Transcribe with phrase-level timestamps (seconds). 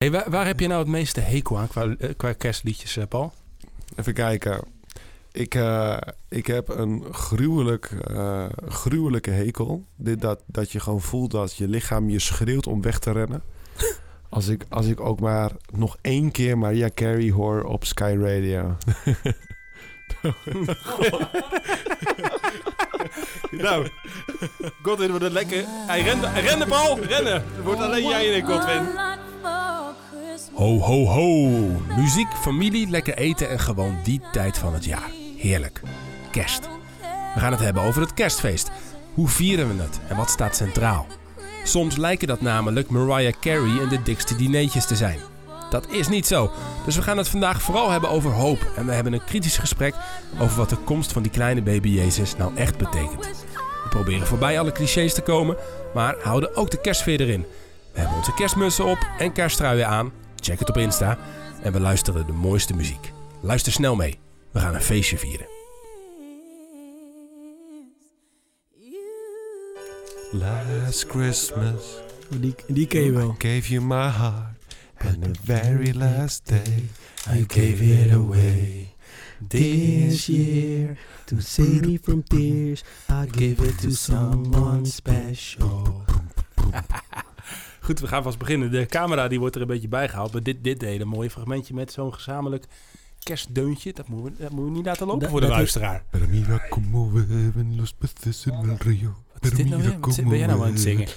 [0.00, 3.04] Hey, waar, waar heb je nou het meeste hekel aan qua, eh, qua kerstliedjes, eh,
[3.08, 3.32] Paul?
[3.96, 4.60] Even kijken.
[5.32, 5.96] Ik, eh,
[6.28, 9.84] ik heb een gruwelijk, eh, gruwelijke hekel.
[9.96, 13.42] Dit, dat, dat je gewoon voelt dat je lichaam je schreeuwt om weg te rennen.
[14.28, 18.76] Als ik, als ik ook maar nog één keer Maria Carey hoor op Sky Radio.
[23.66, 23.88] nou,
[24.82, 25.64] Godwin wordt het lekker.
[25.66, 27.32] Hij rende, rende Paul, rennen.
[27.32, 28.88] Het wordt alleen jij en ik, Godwin.
[30.52, 31.48] Ho, ho, ho.
[31.96, 35.10] Muziek, familie, lekker eten en gewoon die tijd van het jaar.
[35.36, 35.80] Heerlijk.
[36.30, 36.68] Kerst.
[37.34, 38.70] We gaan het hebben over het kerstfeest.
[39.14, 41.06] Hoe vieren we het en wat staat centraal?
[41.64, 45.18] Soms lijken dat namelijk Mariah Carey en de dikste dineetjes te zijn.
[45.70, 46.50] Dat is niet zo.
[46.84, 48.58] Dus we gaan het vandaag vooral hebben over hoop.
[48.76, 49.94] En we hebben een kritisch gesprek
[50.38, 53.26] over wat de komst van die kleine baby Jezus nou echt betekent.
[53.82, 55.56] We proberen voorbij alle clichés te komen,
[55.94, 57.46] maar houden ook de kerstfeer erin.
[58.00, 60.12] We hebben onze kerstmutsen op en kersttruien aan.
[60.36, 61.18] Check het op Insta.
[61.62, 63.12] En we luisteren de mooiste muziek.
[63.40, 64.18] Luister snel mee.
[64.50, 65.46] We gaan een feestje vieren.
[70.32, 71.82] Last Christmas
[72.28, 73.30] Die, die ken je wel.
[73.30, 74.76] I gave you my heart.
[74.98, 76.88] And the very last day
[77.30, 78.94] I gave it away.
[79.48, 86.04] This year, to save me from tears, I give it to someone special.
[87.80, 88.70] Goed, we gaan vast beginnen.
[88.70, 90.32] De camera die wordt er een beetje bijgehaald.
[90.32, 92.64] Maar dit, dit hele mooie fragmentje met zo'n gezamenlijk
[93.22, 93.92] kerstdeuntje.
[93.92, 96.04] Dat moeten we, dat moeten we niet laten lopen Dat- voor de luisteraar.
[96.10, 99.14] Pero mira como beben los peces en el río.
[99.32, 99.96] Wat is dit nou weer?
[100.00, 101.08] Wat ben jij nou aan het zingen?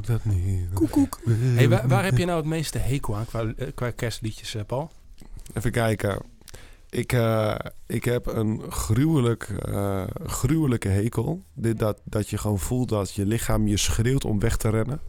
[0.00, 0.68] Dat niet.
[0.72, 1.20] Koekoek.
[1.28, 4.62] Hey, waar, waar heb je nou het meeste hekel aan qua, eh, qua kerstliedjes, eh,
[4.66, 4.90] Paul?
[5.54, 6.22] Even kijken.
[6.90, 7.54] Ik, eh,
[7.86, 11.42] ik heb een gruwelijk, eh, gruwelijke hekel.
[11.54, 15.00] Dit, dat, dat je gewoon voelt dat je lichaam je schreeuwt om weg te rennen.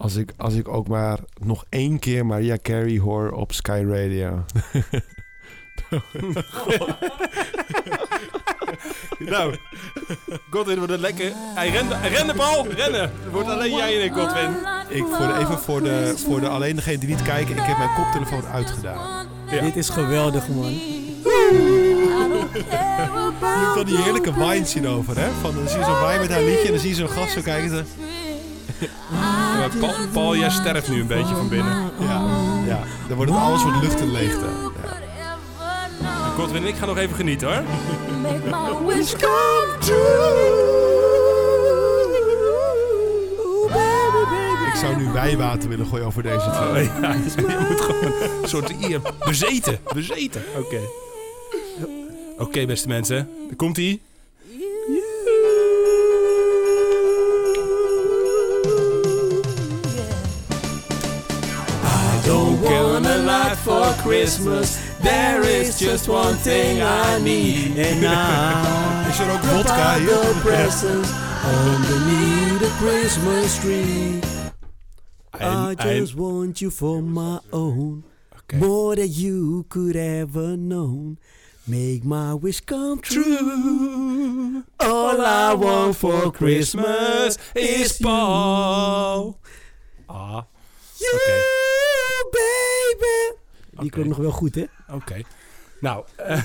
[0.00, 4.44] Als ik, als ik ook maar nog één keer Maria Carey hoor op Sky Radio.
[9.32, 9.56] nou,
[10.50, 11.32] Godwin wordt het lekker.
[11.34, 13.00] Hij rende, hij rende Paul, rennen.
[13.00, 14.50] Het wordt alleen jij en ik, Godwin.
[14.88, 17.78] Ik, voor de, even voor de, voor de alleen degene die niet kijken, ik heb
[17.78, 19.26] mijn koptelefoon uitgedaan.
[19.50, 19.60] Ja.
[19.60, 20.72] Dit is geweldig, man.
[23.40, 25.30] Je hebt dan die heerlijke wines zien over, hè?
[25.40, 27.32] Van, dan zie je zo'n wine met haar liedje en dan zie je zo'n gast
[27.32, 27.86] zo kijken.
[29.80, 31.90] Paul, Paul, jij sterft nu een beetje van binnen.
[31.98, 32.22] Ja,
[32.66, 32.78] ja.
[33.08, 34.44] Dan wordt het alles wordt lucht en leegte.
[36.02, 36.28] Ja.
[36.36, 37.62] Godwin en ik gaan nog even genieten, hoor.
[38.22, 40.68] Make my wish come true.
[44.72, 46.88] Ik zou nu wijwater willen gooien over deze twee.
[46.88, 49.78] Oh, ja, je moet gewoon een soort hier, bezeten.
[49.94, 50.42] Bezeten.
[50.56, 50.80] Oké.
[52.38, 53.28] Oké, beste mensen.
[53.48, 53.56] Daar
[62.30, 64.78] don't want a lot for Christmas.
[65.00, 67.76] There is just one thing I need.
[67.76, 71.10] En I Is er ook vodka the presents
[71.44, 74.20] underneath the Christmas tree.
[75.32, 78.04] I just want you for my own.
[78.52, 81.16] More than you could ever know.
[81.66, 84.62] Make my wish come true.
[84.78, 89.38] All I want for Christmas is Paul.
[90.08, 90.44] Ah,
[91.00, 91.69] You,
[93.80, 94.64] Die klonk nog wel goed, hè?
[94.94, 95.22] Oké.
[95.80, 96.42] Nou, eh,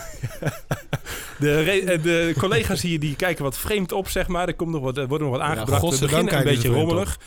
[1.39, 4.47] de, eh, de collega's hier die kijken wat vreemd op, zeg maar.
[4.47, 5.81] Er, komt nog wat, er wordt nog wat aangebracht.
[5.81, 7.19] We godzijdank beginnen een beetje rommelig.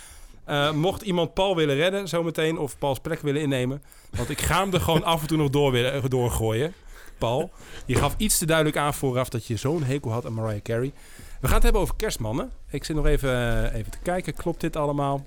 [0.45, 3.83] Eh, mocht iemand Paul willen redden zometeen of Pauls plek willen innemen.
[4.11, 6.75] Want ik ga hem er gewoon af en toe nog door willen, doorgooien.
[7.19, 7.51] Paul,
[7.87, 10.93] je gaf iets te duidelijk aan vooraf dat je zo'n hekel had aan Mariah Carey.
[11.41, 12.51] We gaan het hebben over kerstmannen.
[12.71, 14.35] Ik zit nog even, even te kijken.
[14.35, 15.27] Klopt dit allemaal?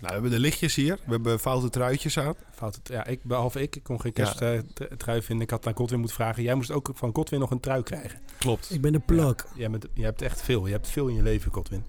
[0.00, 0.98] Nou, we hebben de lichtjes hier.
[1.04, 2.34] We hebben foute truitjes aan.
[2.54, 4.22] Fout het, ja, ik, behalve ik, ik kon geen Ja.
[4.32, 5.44] kersttrui vinden.
[5.44, 6.42] Ik had naar Godwin moeten vragen.
[6.42, 8.18] Jij moest ook van Godwin nog een trui krijgen.
[8.38, 8.74] Klopt.
[8.74, 9.46] Ik ben de plug.
[9.54, 10.66] Jij bent, je hebt echt veel.
[10.66, 11.84] Je hebt veel in je leven, Godwin.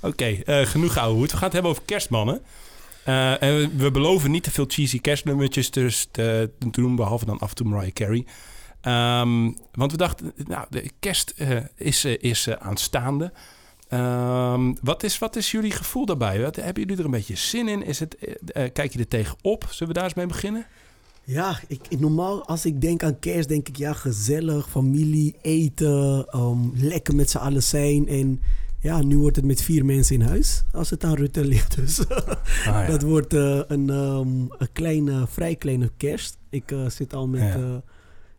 [0.00, 1.30] Oké, eh, genoeg ouwe hoed.
[1.30, 2.42] We gaan het hebben over kerstmannen.
[3.04, 7.24] Eh, en we, we beloven niet te veel cheesy kerstnummertjes dus te, te doen, behalve
[7.24, 8.26] dan af en toe Mariah Carey.
[8.80, 13.32] Ehm, want we dachten, nou, de kerst eh, is, eh, is eh, aanstaande.
[13.90, 16.40] Ehm, wat, is, wat is jullie gevoel daarbij?
[16.40, 17.84] Wat, hebben jullie er een beetje zin in?
[17.84, 19.66] Is het, eh, eh, kijk je er tegenop?
[19.70, 20.66] Zullen we daar eens mee beginnen?
[21.24, 26.58] Ja, ik, normaal als ik denk aan kerst, denk ik ja, gezellig, familie, eten, ehm,
[26.74, 28.08] lekker met z'n allen zijn.
[28.08, 28.40] En
[28.80, 31.76] ja, nu wordt het met vier mensen in huis, als het aan Rutte ligt.
[31.76, 32.86] Dus Ah, ja.
[32.86, 34.28] dat wordt eh, een, ehm,
[34.58, 36.36] een kleine, vrij kleine kerst.
[36.50, 37.82] Ik zit al met Ja.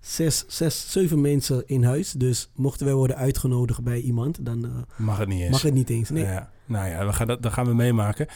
[0.02, 2.12] Zes, zes, zeven mensen in huis.
[2.12, 5.52] Dus mochten wij worden uitgenodigd bij iemand, dan eh, Mag het niet eens.
[5.52, 6.10] mag het niet eens.
[6.10, 6.24] Nee.
[6.24, 8.28] Ja, nou ja, we gaan dat, dat gaan we meemaken.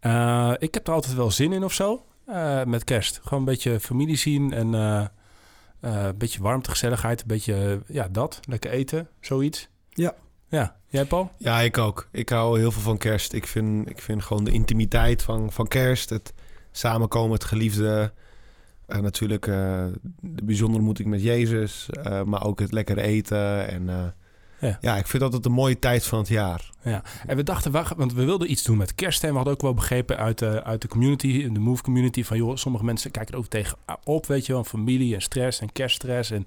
[0.00, 2.04] Eh, ik heb er altijd wel zin in of zo.
[2.26, 3.20] Eh, met kerst.
[3.22, 7.20] Gewoon een beetje familie zien en eh, eh, een beetje warmte, gezelligheid.
[7.20, 8.40] Een beetje, ja, dat.
[8.48, 9.68] Lekker eten, zoiets.
[9.88, 10.14] Ja.
[10.48, 11.30] Ja, jij Paul?
[11.36, 12.08] Ja, ik ook.
[12.12, 13.32] Ik hou heel veel van kerst.
[13.32, 16.32] Ik vind, ik vind gewoon de intimiteit van, van kerst, het
[16.70, 18.12] samenkomen, het geliefde.
[18.90, 19.84] Eh, natuurlijk uh,
[20.20, 23.68] de bijzondere ontmoeting met Jezus, uh, maar ook het lekkere eten.
[23.68, 24.04] En uh,
[24.60, 24.78] ja.
[24.80, 24.96] ja.
[24.96, 26.70] ik vind dat het een mooie tijd van het jaar.
[26.82, 29.24] Ja, en we dachten, want we wilden iets doen met kerst.
[29.24, 32.36] En we hadden ook wel begrepen uit de, uit de community, de Move community, van
[32.36, 35.72] joh, sommige mensen kijken er ook tegen op, weet je wel, familie en stress en
[35.72, 36.46] kerststress en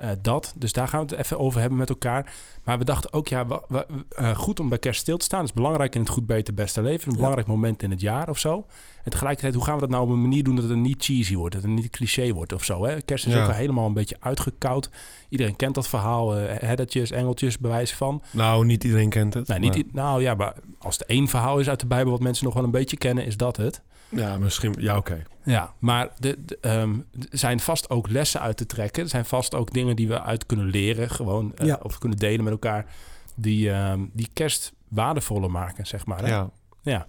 [0.00, 0.54] uh, dat.
[0.56, 2.32] Dus daar gaan we het even over hebben met elkaar.
[2.64, 3.46] Maar we dachten ook, ja,
[4.18, 5.40] uh, goed om bij kerst stil te staan.
[5.40, 7.04] Dat is belangrijk in het goed, beter, beste leven.
[7.04, 7.16] Een ja.
[7.16, 8.66] belangrijk moment in het jaar of zo.
[9.04, 11.36] En tegelijkertijd, hoe gaan we dat nou op een manier doen dat het niet cheesy
[11.36, 12.84] wordt, dat het niet cliché wordt of zo.
[12.84, 13.00] Hè?
[13.00, 13.44] Kerst is ja.
[13.44, 14.90] ook helemaal een beetje uitgekoud.
[15.28, 18.22] Iedereen kent dat verhaal, uh, herdertjes, engeltjes, bewijs van.
[18.30, 19.48] Nou, niet iedereen kent het.
[19.48, 20.04] Nee, niet, maar...
[20.04, 22.64] Nou ja, maar als het één verhaal is uit de Bijbel wat mensen nog wel
[22.64, 23.82] een beetje kennen, is dat het.
[24.08, 24.74] Ja, misschien.
[24.78, 25.12] Ja, oké.
[25.12, 25.24] Okay.
[25.44, 29.02] Ja, maar de, de, um, er zijn vast ook lessen uit te trekken.
[29.02, 31.78] Er zijn vast ook dingen die we uit kunnen leren, gewoon uh, ja.
[31.82, 32.86] of kunnen delen met elkaar,
[33.34, 36.18] die, um, die kerst waardevoller maken, zeg maar.
[36.18, 36.28] Hè?
[36.28, 36.50] Ja.
[36.82, 37.06] ja.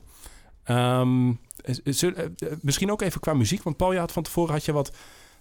[1.00, 1.40] Um,
[1.84, 2.26] zul, uh,
[2.62, 4.96] misschien ook even qua muziek, want Paul, je had van tevoren had je wat,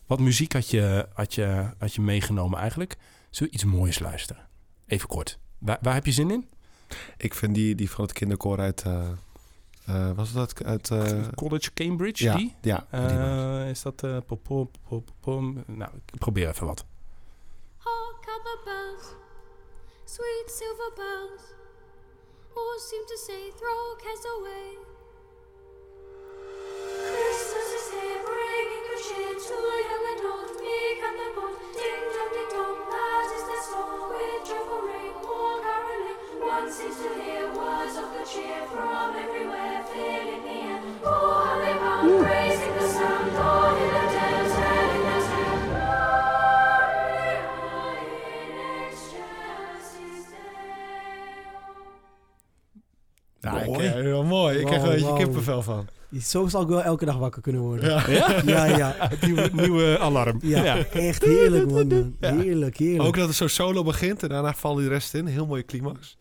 [0.07, 2.97] wat muziek had je, had, je, had je meegenomen eigenlijk.
[3.31, 4.49] Zullen we iets moois luisteren?
[4.87, 5.39] Even kort.
[5.59, 6.49] Waar, waar heb je zin in?
[7.17, 8.85] Ik vind die, die van het kinderkoor uit.
[8.87, 9.09] Uh...
[9.89, 10.91] Uh, was dat uit...
[10.91, 11.29] Uh...
[11.35, 12.55] College Cambridge, ja, die?
[12.61, 14.03] Ja, uh, Is dat...
[14.03, 14.77] Uh, pop, pop,
[15.21, 16.85] pop, nou, ik probeer even wat.
[17.85, 19.05] Oh, copper bells,
[20.05, 21.43] sweet silver bells,
[22.55, 24.67] all seem to say, throw cares away.
[27.13, 29.57] Christmas is here, bringing good cheer to
[29.91, 31.59] young and old, meek and the bold.
[31.79, 36.21] Ding dong, ding dong, that is their song, with joyful ring, all caroling.
[36.47, 40.79] One seems to hear words of good cheer from everywhere, filling the air.
[41.05, 41.11] Oh,
[41.45, 45.59] how they bound, praising the sound, all in the dance, telling their tale.
[47.59, 48.07] Glory
[48.39, 48.57] in
[48.87, 50.27] excelsis.
[53.41, 53.87] Nou, Mooi.
[53.87, 54.59] ik, eh, heel mooi.
[54.59, 55.19] Ik krijg er een beetje wow.
[55.19, 55.89] kippenvel van.
[56.23, 57.91] Zo zal ik wel elke dag wakker kunnen worden.
[57.91, 58.11] Ja.
[58.11, 58.43] Ja?
[58.45, 59.11] Ja, ja.
[59.27, 60.39] nieuwe, nieuwe alarm.
[60.43, 62.17] Ja, echt heerlijk man.
[62.21, 63.03] Heerlijk, heerlijk.
[63.09, 65.27] Ook dat het zo solo begint en daarna valt die rest in.
[65.27, 66.17] Heel mooie climax.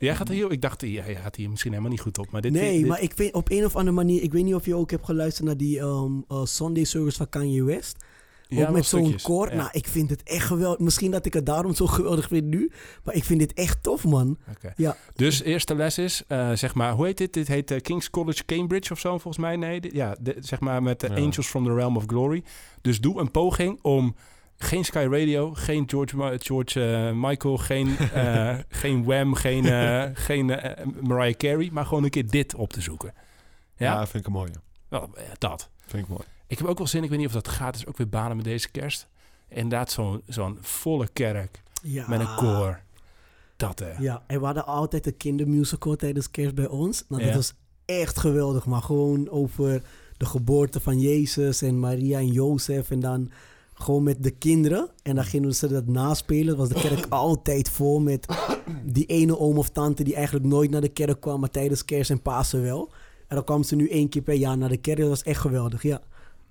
[0.00, 2.30] Jij gaat hier, ik dacht, jij gaat hier misschien helemaal niet goed op.
[2.30, 4.22] Maar dit, nee, dit- maar ik vind op een of andere manier...
[4.22, 7.28] Ik weet niet of je ook hebt geluisterd naar die ehm, eh, Sunday service van
[7.28, 8.04] Kanye West.
[8.48, 9.48] ja, ook met zo'n koor.
[9.50, 9.54] Ja.
[9.56, 10.78] Nou, ik vind het echt geweldig.
[10.78, 12.70] Misschien dat ik het daarom zo geweldig vind nu.
[13.04, 14.38] Maar ik vind dit echt tof, man.
[14.50, 14.72] Oké.
[14.76, 14.96] Ja.
[15.14, 17.32] Dus eerste les is, eh, zeg maar, hoe heet dit?
[17.32, 19.56] Dit heet eh, King's College Cambridge of zo, volgens mij.
[19.56, 21.14] Nee, dit- ja, de- zeg maar met de Ja.
[21.14, 22.42] Angels from the Realm of Glory.
[22.80, 24.14] Dus doe een poging om
[24.62, 30.46] geen Sky Radio, geen George, George eh, Michael, geen, eh, geen Wham, geen, eh, geen
[31.00, 33.14] Mariah Carey, maar gewoon een keer dit op te zoeken.
[33.76, 34.52] Ja, Ja, vind ik een mooie.
[34.88, 35.68] Wel, dat.
[35.86, 36.22] Vind ik mooi.
[36.46, 38.36] Ik heb ook wel zin, ik weet niet of dat gaat, is ook weer banen
[38.36, 39.08] met deze kerst.
[39.48, 42.08] Inderdaad, zo'n zo'n volle kerk ja.
[42.08, 42.80] met een koor.
[43.56, 43.92] Dat hè.
[43.98, 47.04] Ja, en we hadden altijd een kindermusical tijdens kerst bij ons.
[47.08, 47.36] Nou, dat Ja.
[47.36, 47.54] was
[47.84, 48.66] echt geweldig.
[48.66, 49.82] Maar gewoon over
[50.16, 52.90] de geboorte van Jezus en Maria en Jozef.
[52.90, 53.30] En dan
[53.82, 54.90] gewoon met de kinderen.
[55.02, 56.56] En dan gingen ze dat naspelen.
[56.56, 58.26] Was de kerk altijd vol met
[58.84, 61.40] die ene oom of tante die eigenlijk nooit naar de kerk kwam.
[61.40, 62.92] Maar tijdens kerst en Pasen wel.
[63.28, 64.98] En dan kwam ze nu één keer per jaar naar de kerk.
[64.98, 66.00] Dat was echt geweldig, ja.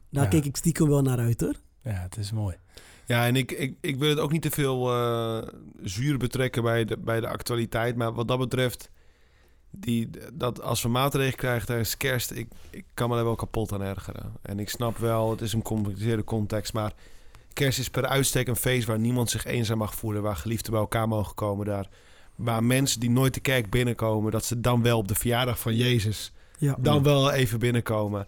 [0.09, 0.29] Daar Ja.
[0.29, 1.55] keek ik stiekem wel naar uit hoor.
[1.83, 2.55] Ja, het is mooi.
[3.05, 5.47] Ja, en ik, ik, ik wil het ook niet te veel eh,
[5.83, 7.95] zuur betrekken bij de, bij de actualiteit.
[7.95, 8.89] Maar wat dat betreft,
[9.71, 13.71] die, dat als we maatregelen krijgen tijdens kerst, ik, ik kan me daar wel kapot
[13.73, 14.33] aan ergeren.
[14.41, 16.93] En ik snap wel, het is een compliceerde context, maar
[17.59, 20.79] kerst is per uitstek een feest waar niemand zich eenzaam mag voelen, waar geliefden bij
[20.79, 21.87] elkaar mogen komen daar.
[22.35, 25.75] Waar mensen die nooit de kerk binnenkomen, dat ze dan wel op de verjaardag van
[25.75, 26.75] Jezus Ja.
[26.79, 28.27] dan wel even binnenkomen.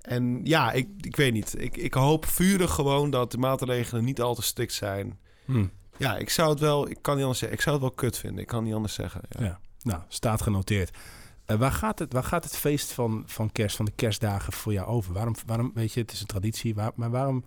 [0.00, 1.54] En ja, ik, ik weet niet.
[1.58, 5.18] Ik, ik hoop vurig gewoon dat de maatregelen niet al te strikt zijn.
[5.44, 5.66] Hm.
[5.96, 7.58] Ja, ik zou het wel, ik kan niet anders zeggen.
[7.58, 8.40] Ik zou het wel kut vinden.
[8.40, 9.20] Ik kan niet anders zeggen.
[9.28, 9.44] Ja.
[9.44, 10.96] Ja, nou, staat genoteerd.
[11.44, 14.72] Eh, waar, gaat het, waar gaat het feest van, van kerst, van de kerstdagen voor
[14.72, 15.12] jou over?
[15.12, 17.44] Waarom, waarom weet je, het is een traditie, waar, maar waarom,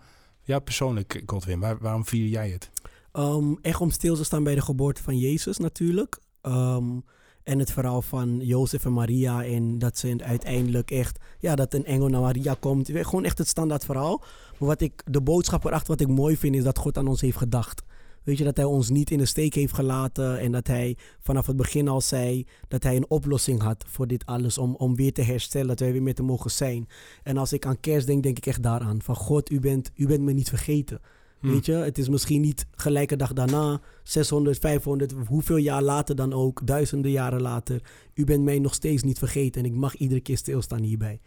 [0.49, 2.69] ja persoonlijk, Godwin, waar, waarom vier jij het?
[3.11, 6.19] Ehm, echt om stil te staan bij de geboorte van Jezus natuurlijk.
[6.41, 6.99] Ehm,
[7.43, 9.45] en het verhaal van Jozef en Maria.
[9.45, 11.19] En dat ze uiteindelijk echt...
[11.39, 12.89] Ja, dat een engel naar Maria komt.
[12.93, 14.23] Gewoon echt het standaard verhaal.
[14.57, 16.55] Maar wat ik, de boodschap erachter wat ik mooi vind...
[16.55, 17.83] is dat God aan ons heeft gedacht.
[18.23, 20.39] Weet je, dat hij ons niet in de steek heeft gelaten.
[20.39, 22.45] En dat hij vanaf het begin al zei...
[22.67, 24.57] dat hij een oplossing had voor dit alles.
[24.57, 25.67] Om, om weer te herstellen.
[25.67, 26.87] Dat wij weer met hem mogen zijn.
[27.23, 29.01] En als ik aan kerst denk, denk ik echt daaraan.
[29.01, 31.01] Van God, u bent, u bent me niet vergeten.
[31.39, 31.49] Hm.
[31.49, 36.33] Weet je, het is misschien niet gelijke dag daarna, 600, 500, hoeveel jaar later dan
[36.33, 37.81] ook, duizenden jaren later.
[38.13, 41.19] U bent mij nog steeds niet vergeten en ik mag iedere keer stilstaan hierbij.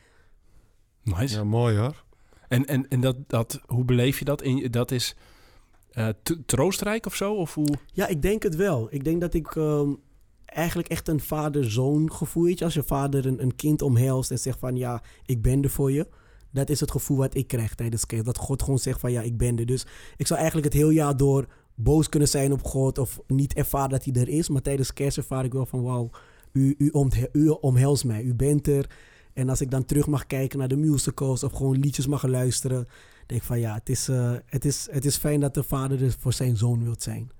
[1.02, 1.37] Nice.
[1.37, 2.04] Ja, mooi hoor.
[2.49, 4.42] En, en, en dat, dat, hoe beleef je dat?
[4.42, 5.16] In, dat is
[5.92, 6.08] eh,
[6.46, 7.34] troostrijk of zo?
[7.34, 7.75] Of hoe?
[7.92, 8.87] Ja, ik denk het wel.
[8.90, 9.90] Ik denk dat ik ehm,
[10.44, 12.54] eigenlijk echt een vader-zoon gevoel...
[12.58, 14.76] Als je vader een, kind omhelst en zegt van...
[14.76, 16.08] ja, ik ben er voor je.
[16.50, 18.25] Dat is het gevoel wat ik krijg tijdens kerst.
[18.25, 19.66] Dat God gewoon zegt van ja, ik ben er.
[19.66, 22.99] Dus ik zou eigenlijk het hele jaar door boos kunnen zijn op God...
[22.99, 24.49] of niet ervaren dat hij er is.
[24.49, 26.11] Maar tijdens kerst ervaar ik wel van wauw,
[26.52, 26.75] u,
[27.32, 28.22] u omhelst mij.
[28.22, 28.87] U bent er.
[29.34, 31.42] En als ik dan terug mag kijken naar de musicals...
[31.42, 32.88] of gewoon liedjes mag luisteren...
[33.26, 36.02] denk ik van ja, het is, eh, het is, het is fijn dat de vader
[36.02, 37.30] er voor zijn zoon wilt zijn.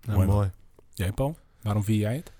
[0.00, 0.50] Ja, Mooi, mooi.
[0.94, 1.38] Jij, Paul?
[1.62, 2.32] Waarom vier jij het?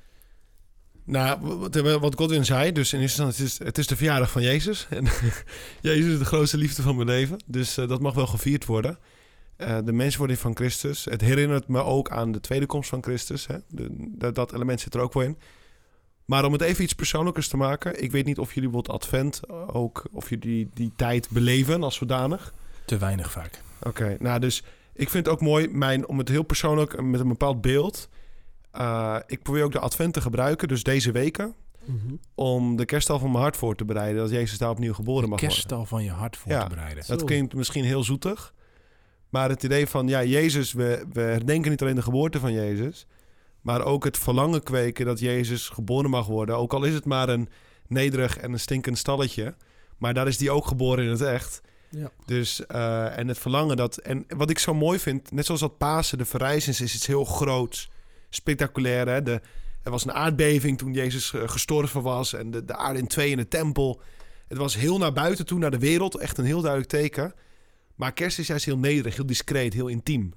[1.04, 4.30] Nou, wat, wat Godwin zei, dus in eerste instantie, het is, het is de verjaardag
[4.30, 4.86] van Jezus.
[4.90, 5.04] En
[5.80, 7.42] Jezus is de grootste liefde van mijn leven.
[7.46, 8.98] Dus eh, dat mag wel gevierd worden.
[9.56, 11.04] Eh, de menswording van Christus.
[11.04, 13.46] Het herinnert me ook aan de tweede komst van Christus.
[13.46, 13.56] Hè?
[13.68, 15.38] De- dat, dat element zit er ook wel in.
[16.28, 18.02] Maar om het even iets persoonlijkers te maken.
[18.02, 19.40] Ik weet niet of jullie bijvoorbeeld Advent
[19.72, 22.54] ook, of jullie die, die tijd beleven als zodanig.
[22.84, 23.62] Te weinig vaak.
[23.82, 27.20] Oké, nou dus ik vind het ook mooi, mijn, om het heel persoonlijk eh, met
[27.20, 28.08] een bepaald beeld.
[28.70, 31.54] eh, ik probeer ook de Advent te gebruiken, dus deze weken
[31.84, 32.14] Mhm.
[32.34, 34.20] om de kerststal van mijn hart voor te bereiden.
[34.22, 35.48] Dat Jezus daar opnieuw geboren mag worden.
[35.48, 36.62] Kerststal van je hart voor Ja.
[36.62, 37.04] te bereiden.
[37.06, 37.24] Dat Zo.
[37.26, 38.54] klinkt misschien heel zoetig.
[39.28, 43.06] Maar het idee van, ja, Jezus, we, we herdenken niet alleen de geboorte van Jezus.
[43.60, 46.56] Maar ook het verlangen kweken dat Jezus geboren mag worden.
[46.56, 47.48] Ook al is het maar een
[47.86, 49.54] nederig en een stinkend stalletje.
[49.98, 51.60] Maar daar is die ook geboren in het echt.
[51.90, 52.10] Ja.
[52.24, 53.96] Dus, eh, en het verlangen dat...
[53.96, 57.24] En wat ik zo mooi vind, net zoals dat Pasen, de verrijzenis is iets heel
[57.24, 57.90] groots.
[58.30, 59.22] Spectaculair, hè.
[59.22, 59.40] De,
[59.82, 62.32] er was een aardbeving toen Jezus eh, gestorven was.
[62.32, 64.00] En de, de aarde in twee in de tempel.
[64.48, 66.16] Het was heel naar buiten toe, naar de wereld.
[66.16, 67.34] Echt een heel duidelijk teken.
[67.94, 70.32] Maar kerst is juist heel nederig, heel discreet, heel intiem.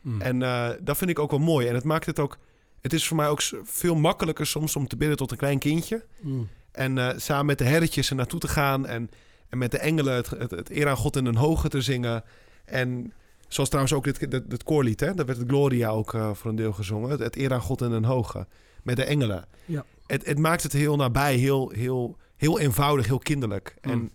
[0.00, 0.20] Mm.
[0.20, 1.66] En eh, dat vind ik ook wel mooi.
[1.66, 2.38] En het maakt het ook...
[2.84, 6.04] Het is voor mij ook veel makkelijker soms om te bidden tot een klein kindje.
[6.20, 6.48] Mm.
[6.72, 8.86] En eh, samen met de herretjes er naartoe te gaan.
[8.86, 9.10] En,
[9.48, 12.24] en met de engelen het, het, het eer aan God in een hoge te zingen.
[12.64, 13.12] En
[13.48, 15.14] zoals trouwens ook dit, dit, dit koorlied, hè?
[15.14, 17.10] Daar werd het Gloria ook eh, voor een deel gezongen.
[17.10, 18.46] Het, het eer aan God in een hoge.
[18.82, 19.44] Met de engelen.
[19.64, 19.84] Ja.
[20.06, 23.74] Het, het maakt het heel nabij, heel, heel, heel eenvoudig, heel kinderlijk.
[23.82, 23.90] Mm.
[23.90, 24.12] En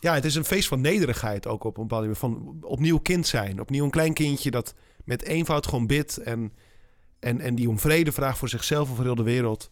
[0.00, 2.20] ja, het is een feest van nederigheid ook op een bepaalde manier.
[2.20, 3.60] Van opnieuw kind zijn.
[3.60, 4.74] Opnieuw een klein kindje dat
[5.04, 6.16] met eenvoud gewoon bidt.
[6.16, 6.52] En,
[7.20, 9.70] en, en die om vrede vraagt voor zichzelf en voor heel de wereld.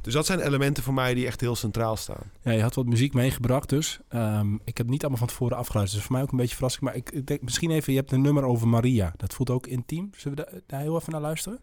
[0.00, 2.30] Dus dat zijn elementen voor mij die echt heel centraal staan.
[2.42, 4.00] Ja, je had wat muziek meegebracht dus.
[4.08, 5.98] Ehm, ik heb het niet allemaal van tevoren afgeluisterd.
[5.98, 6.84] Dus voor mij ook een beetje verrassing.
[6.84, 9.12] Maar ik, ik denk misschien even, je hebt een nummer over Maria.
[9.16, 10.10] Dat voelt ook intiem.
[10.16, 11.60] Zullen we daar, daar heel even naar luisteren?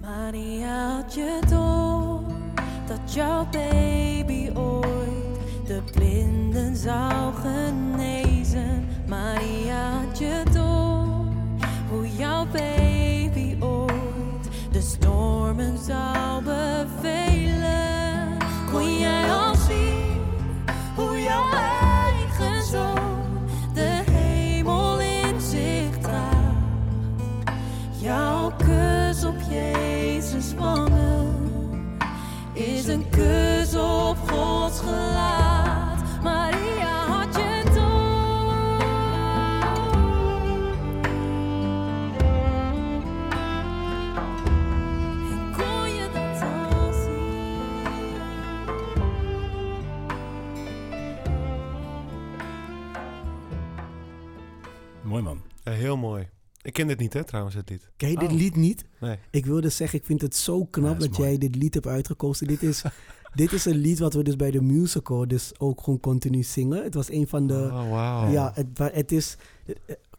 [0.00, 2.22] Maria had je door
[2.86, 5.36] dat jouw baby ooit
[5.66, 8.88] de blinden zou genezen.
[9.08, 11.06] Maria had je door
[11.88, 12.85] hoe jouw baby
[14.98, 18.36] stormen zou bevelen.
[18.72, 20.20] Kon jij al zien
[20.96, 26.56] hoe jouw eigen zoon de hemel in zich draagt?
[27.98, 31.34] Jouw kus op Jezus wangen
[32.52, 35.98] is een kus op Gods gelaat.
[36.22, 36.55] Maria
[55.66, 56.28] Ja, heel mooi.
[56.62, 57.90] Ik ken dit niet, hè, trouwens, het lied.
[57.96, 58.36] Ken je dit Oh.
[58.36, 58.84] lied niet?
[59.00, 59.18] Nee.
[59.30, 62.46] Ik wilde zeggen, ik vind het zo Ja, knap dat jij dit lied hebt uitgekozen.
[62.46, 62.82] Dit is,
[63.34, 66.82] dit is een lied wat we dus bij de musical dus ook gewoon continu zingen.
[66.82, 67.54] Het was een van de...
[67.72, 68.30] Oh, wauw.
[68.30, 69.36] Ja, het, het is...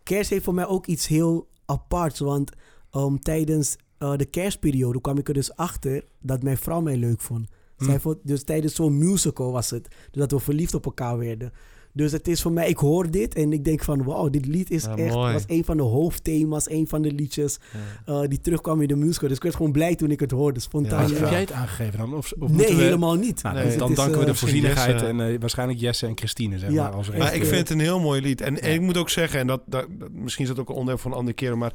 [0.04, 2.20] Kerst heeft voor mij ook iets heel aparts.
[2.20, 2.52] Want
[2.92, 7.22] um, tijdens eh, de kerstperiode kwam ik er dus achter dat mijn vrouw mij leuk
[7.22, 7.48] vond.
[7.78, 8.00] Zij Hm.
[8.00, 9.88] vond dus tijdens zo'n musical was het.
[9.88, 11.52] Dus dat we verliefd op elkaar werden.
[11.98, 14.72] Dus het is voor mij, ik hoor dit en ik denk van wauw, dit lied
[14.72, 15.34] is Ja, echt, mooi.
[15.34, 17.58] was een van de hoofdthema's, een van de liedjes
[18.06, 18.22] Ja.
[18.22, 19.28] eh, die terugkwam in de musical.
[19.28, 21.08] Dus ik werd gewoon blij toen ik het hoorde, spontaan.
[21.10, 22.14] Ja, Heb jij het aangegeven dan?
[22.16, 22.82] Of, of nee, moeten we...
[22.84, 23.44] helemaal niet.
[23.44, 25.06] Nou, Nee, Dus dan danken we de eh, voorzienigheid Jesse.
[25.06, 26.84] en eh, waarschijnlijk Jesse en Christine, zeg Ja.
[26.84, 26.94] maar.
[26.94, 28.42] Als Maar Maar ik eh, vind het een heel mooi lied.
[28.42, 30.76] En, en ik moet ook zeggen, en dat, dat, dat- misschien is dat ook een
[30.76, 31.74] onderwerp voor een andere keer, maar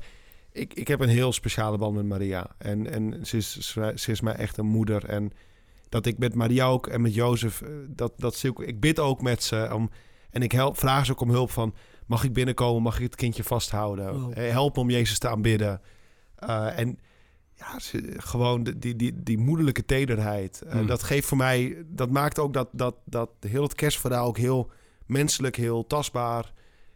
[0.53, 2.47] ik, ik heb een heel speciale band met Maria.
[2.59, 5.05] En, en ze, is, ze is mij echt een moeder.
[5.05, 5.31] En
[5.89, 8.99] dat ik met Maria ook en met Jozef, eh, dat, dat zie ik, ik bid
[8.99, 9.71] ook met ze.
[9.75, 9.91] Om,
[10.33, 11.75] en ik help, vraag ze ook om hulp van,
[12.07, 14.21] mag ik binnenkomen, mag ik het kindje vasthouden?
[14.21, 14.39] Wow.
[14.39, 15.81] Eh, Help me om Jezus te aanbidden.
[16.37, 16.99] Eh, en
[17.55, 20.63] ja, ze- gewoon die, die, die moederlijke tederheid.
[20.63, 20.87] eh, Mm.
[20.87, 24.71] Dat geeft voor mij, dat maakt ook dat, dat, dat heel het kerstverhaal ook heel
[25.07, 26.53] menselijk, heel tastbaar,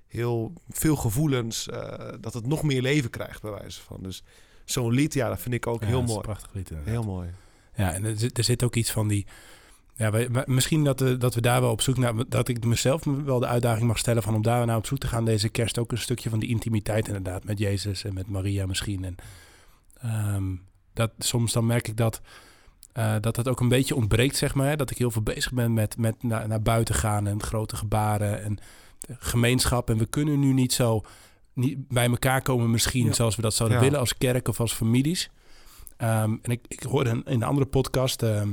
[0.07, 4.02] heel veel gevoelens, eh, dat het nog meer leven krijgt bij wijze van.
[4.02, 4.23] Dus
[4.64, 6.21] zo'n lied, ja, dat vind ik ook Ja, heel mooi.
[6.21, 6.71] prachtig lied.
[6.71, 6.95] inderdaad.
[6.95, 7.28] Heel mooi.
[7.75, 9.26] Ja, en er zit, er zit ook iets van die,
[9.97, 12.12] Ja, wij- wij- misschien dat, eh, dat we daar wel op zoek naar...
[12.29, 14.23] dat ik mezelf wel de uitdaging mag stellen...
[14.23, 15.79] van om daar nou op zoek te gaan deze kerst...
[15.79, 17.45] ook een stukje van die intimiteit inderdaad...
[17.45, 19.05] met Jezus en met Maria misschien.
[19.05, 19.15] En,
[20.00, 20.45] ehm,
[20.93, 22.21] dat, soms dan merk ik dat...
[22.93, 24.76] eh, dat het ook een beetje ontbreekt, zeg maar.
[24.76, 27.26] Dat ik heel veel bezig ben met, met naar, naar buiten gaan...
[27.26, 28.59] en grote gebaren en
[29.00, 29.91] de gemeenschap.
[29.91, 31.03] En we kunnen nu niet zo
[31.53, 33.07] niet bij elkaar komen misschien...
[33.07, 33.12] Ja.
[33.12, 33.85] zoals we dat zouden Ja.
[33.85, 35.31] willen als kerk of als families.
[35.97, 38.23] Ehm, en ik, ik hoorde in een andere podcast...
[38.23, 38.49] ehm,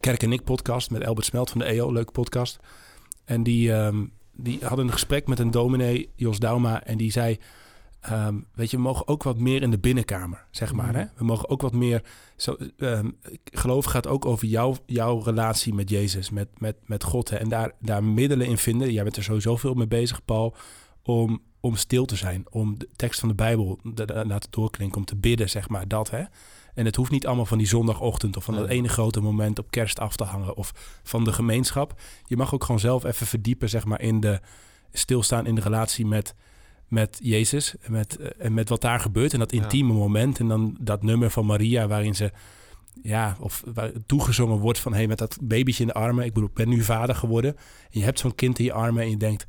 [0.00, 2.58] Kerk en ik podcast met Albert Smelt van de EO, leuke podcast.
[3.24, 7.38] En die, ehm, die hadden een gesprek met een dominee, Jos Dauma, en die zei...
[8.00, 10.86] ehm, weet je, we mogen ook wat meer in de binnenkamer, zeg maar.
[10.86, 10.96] Mhm.
[10.96, 11.04] Hè?
[11.16, 12.02] We mogen ook wat meer...
[12.36, 13.10] Zo, ehm,
[13.44, 17.30] geloof gaat ook over jouw, jouw relatie met Jezus, met, met, met God.
[17.30, 17.36] Hè?
[17.36, 18.92] En daar, daar middelen in vinden.
[18.92, 20.54] Jij bent er sowieso veel mee bezig, Paul,
[21.02, 22.44] om, om stil te zijn.
[22.50, 25.88] Om de tekst van de Bijbel te te laten doorklinken, om te bidden, zeg maar,
[25.88, 26.10] dat.
[26.10, 26.22] Hè?
[26.74, 29.70] En het hoeft niet allemaal van die zondagochtend of van dat ene grote moment op
[29.70, 32.00] kerst af te hangen of van de gemeenschap.
[32.26, 34.40] Je mag ook gewoon zelf even verdiepen, zeg maar, in de
[34.92, 36.34] stilstaan in de relatie met,
[36.88, 39.62] met Jezus en met, eh, en met wat daar gebeurt en dat Ja.
[39.62, 40.38] intieme moment.
[40.38, 42.32] En dan dat nummer van Maria waarin ze,
[43.02, 46.24] ja, of waar toegezongen wordt van, hé, hey, met dat babytje in de armen.
[46.24, 47.56] Ik bedoel, ik ben nu vader geworden.
[47.56, 49.46] En je hebt zo'n kind in je armen en je denkt,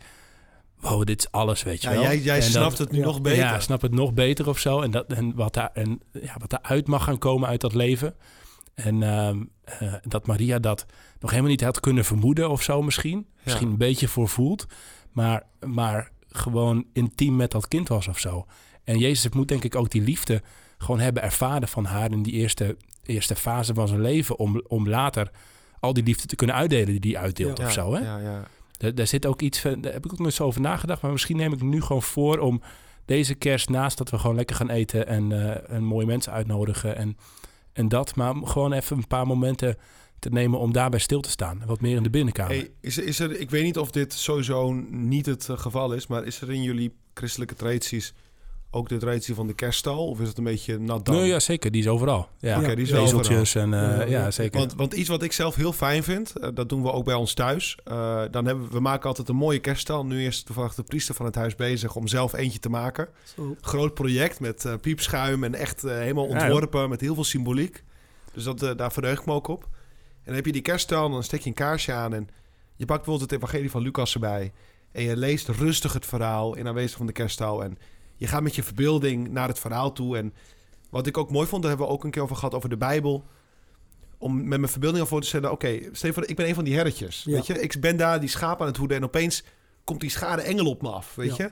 [0.81, 2.03] wow, dit is alles, weet je Ja, wel.
[2.03, 3.05] jij jij En dan- snapt het nu ja.
[3.05, 3.39] nog beter.
[3.39, 4.81] ja, snap het nog beter of zo.
[4.81, 8.15] En, dat, en, wat, daar, en ja, wat daaruit mag gaan komen uit dat leven.
[8.73, 10.85] En ehm, eh, dat Maria dat
[11.19, 13.27] nog helemaal niet had kunnen vermoeden of zo misschien.
[13.43, 14.65] Misschien een beetje voor voelt.
[15.11, 18.45] Maar, maar gewoon intiem met dat kind was of zo.
[18.83, 20.41] En Jezus moet denk ik ook die liefde
[20.77, 24.39] gewoon hebben ervaren van haar in die eerste, eerste fase van zijn leven.
[24.39, 25.31] Om, om later
[25.79, 27.65] al die liefde te kunnen uitdelen die hij uitdeelt Ja.
[27.65, 27.93] of zo.
[27.93, 27.99] Hè?
[27.99, 28.43] Ja, ja.
[28.81, 31.01] Daar, zit ook iets van, daar heb ik ook nooit zo over nagedacht.
[31.01, 32.61] Maar misschien neem ik nu gewoon voor om
[33.05, 35.31] deze kerst, naast dat we gewoon lekker gaan eten en,
[35.67, 37.17] en mooie mensen uitnodigen en,
[37.73, 39.77] en dat, maar gewoon even een paar momenten
[40.21, 41.63] te nemen om daarbij stil te staan.
[41.65, 42.55] Wat meer in de binnenkamer.
[42.55, 46.07] Hey, is, is er, ik weet niet of dit sowieso niet het eh, geval is,
[46.07, 48.13] maar is er in jullie christelijke tradities
[48.71, 50.07] ook de traditie van de kerststal?
[50.07, 51.15] Of is het een beetje nat dan?
[51.15, 51.71] nee, ja, zeker.
[51.71, 52.29] Die is overal.
[52.39, 54.31] Ja, die is Ezeltjes en eh, Ja, ja, ja.
[54.31, 54.59] zeker.
[54.59, 57.13] Want, want iets wat ik zelf heel fijn vind, eh, dat doen we ook bij
[57.13, 57.77] ons thuis.
[57.83, 60.05] Eh, dan hebben we, we maken altijd een mooie kerststal.
[60.05, 63.07] Nu is toevallig de priester van het huis bezig om zelf eentje te maken.
[63.35, 63.55] Zo.
[63.61, 67.83] Groot project met piepschuim en echt helemaal Ja, ontworpen met heel veel symboliek.
[68.33, 69.63] Dus dat, daar verheug ik me ook op.
[69.63, 72.29] En dan heb je die kerststal dan steek je een kaarsje aan en
[72.75, 74.51] je pakt bijvoorbeeld het evangelie van Lucas erbij.
[74.91, 77.63] En je leest rustig het verhaal in aanwezig van de kerststal.
[77.63, 77.77] En
[78.21, 80.17] je gaat met je verbeelding naar het verhaal toe.
[80.17, 80.33] En
[80.89, 82.77] wat ik ook mooi vond, daar hebben we ook een keer over gehad over de
[82.77, 83.23] Bijbel.
[84.17, 86.63] Om met mijn verbeelding al voor te stellen, oké, je voor, ik ben een van
[86.63, 87.23] die herretjes.
[87.23, 87.31] Ja.
[87.31, 89.43] Weet je, ik ben daar die schaap aan het hoeden en opeens
[89.83, 91.43] komt die schade engel op me af, weet Ja.
[91.45, 91.51] je.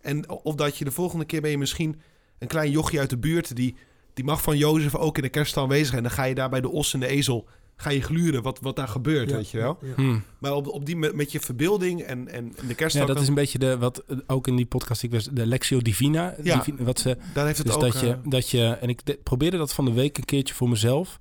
[0.00, 2.00] En of dat je de volgende keer ben je misschien
[2.38, 3.76] een klein jochie uit de buurt die,
[4.14, 5.96] die mag van Jozef ook in de kerststal aanwezig zijn.
[5.96, 7.48] En dan ga je daar bij de os en de ezel
[7.80, 9.78] ga je gluren wat, wat daar gebeurt, Ja, weet je wel.
[9.80, 9.94] ja, ja.
[9.94, 10.22] Hmm.
[10.38, 13.28] Maar op, op die, met, met je verbeelding en, en de kerststal, Ja, dat is
[13.28, 16.34] een beetje de, wat ook in die podcast, ik was de Lexio Divina.
[16.42, 16.56] Ja.
[16.56, 17.82] Divina wat ze, daar heeft het Dus ook...
[17.82, 20.54] dat, je, eh, dat je, en ik de- probeerde dat van de week een keertje
[20.54, 21.18] voor mezelf.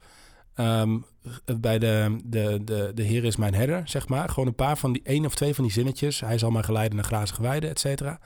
[0.54, 0.98] Ehm,
[1.60, 4.30] bij de, de, de, de Heer is mijn herder, zeg maar.
[4.30, 6.20] Gewoon een paar van die, één of twee van die zinnetjes.
[6.20, 8.20] Hij zal mij geleiden naar grazige weiden, et cetera.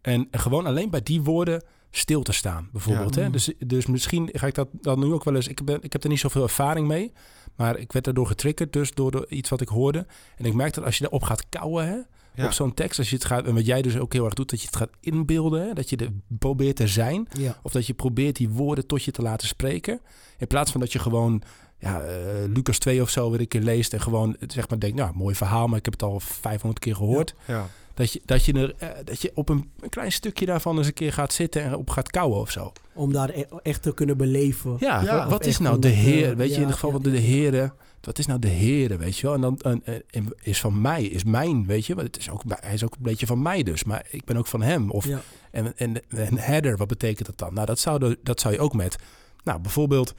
[0.00, 3.14] En, gewoon alleen bij die woorden stil te staan, bijvoorbeeld.
[3.14, 3.22] Ja.
[3.22, 3.30] Hè?
[3.30, 5.48] Dus, dus misschien ga ik dat dan nu ook wel eens...
[5.48, 7.12] Ik, ben, ik heb er niet zoveel ervaring mee.
[7.56, 10.06] Maar ik werd daardoor getriggerd, dus door de, iets wat ik hoorde.
[10.36, 11.96] En ik merk dat als je erop gaat kouwen, hè,
[12.34, 12.44] Ja.
[12.46, 12.98] op zo'n tekst...
[12.98, 14.76] Als je het gaat, en wat jij dus ook heel erg doet, dat je het
[14.76, 15.66] gaat inbeelden.
[15.66, 17.28] Hè, dat je er probeert te zijn.
[17.38, 17.58] Ja.
[17.62, 20.00] Of dat je probeert die woorden tot je te laten spreken.
[20.38, 21.42] In plaats van dat je gewoon
[21.78, 22.14] ja, eh,
[22.54, 23.92] Lucas 2 of zo weer een keer leest.
[23.92, 26.94] En gewoon zeg maar denkt, nou, mooi verhaal, maar ik heb het al 500 keer
[26.96, 27.34] gehoord.
[27.46, 27.66] ja.
[27.94, 30.86] Dat, je, dat, je er, eh, dat je op een, een klein stukje daarvan eens
[30.86, 32.72] een keer gaat zitten en op gaat kouwen of zo.
[32.94, 34.76] Om daar e- echt te kunnen beleven.
[34.78, 36.36] Ja, Ja, wat, wat is nou de eh, Heer?
[36.36, 37.72] Weet je, in het geval ja, van de, de Heere.
[38.00, 39.34] Wat is nou de Heere, weet je wel?
[39.34, 41.94] En dan en, en is van mij, is mijn, weet je.
[41.94, 43.84] Want het is ook, hij is ook een beetje van mij dus.
[43.84, 44.90] Maar ik ben ook van hem.
[44.90, 45.20] Of Ja.
[45.50, 47.54] en, en, en header, wat betekent dat dan?
[47.54, 48.96] Nou, dat zou, de- dat zou je ook met...
[49.44, 50.14] Nou, bijvoorbeeld,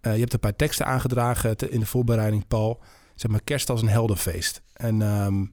[0.00, 2.80] eh, je hebt een paar teksten aangedragen te- in de voorbereiding, Paul.
[3.14, 4.62] Zeg maar, kerst als een heldenfeest.
[4.72, 5.44] En ehm,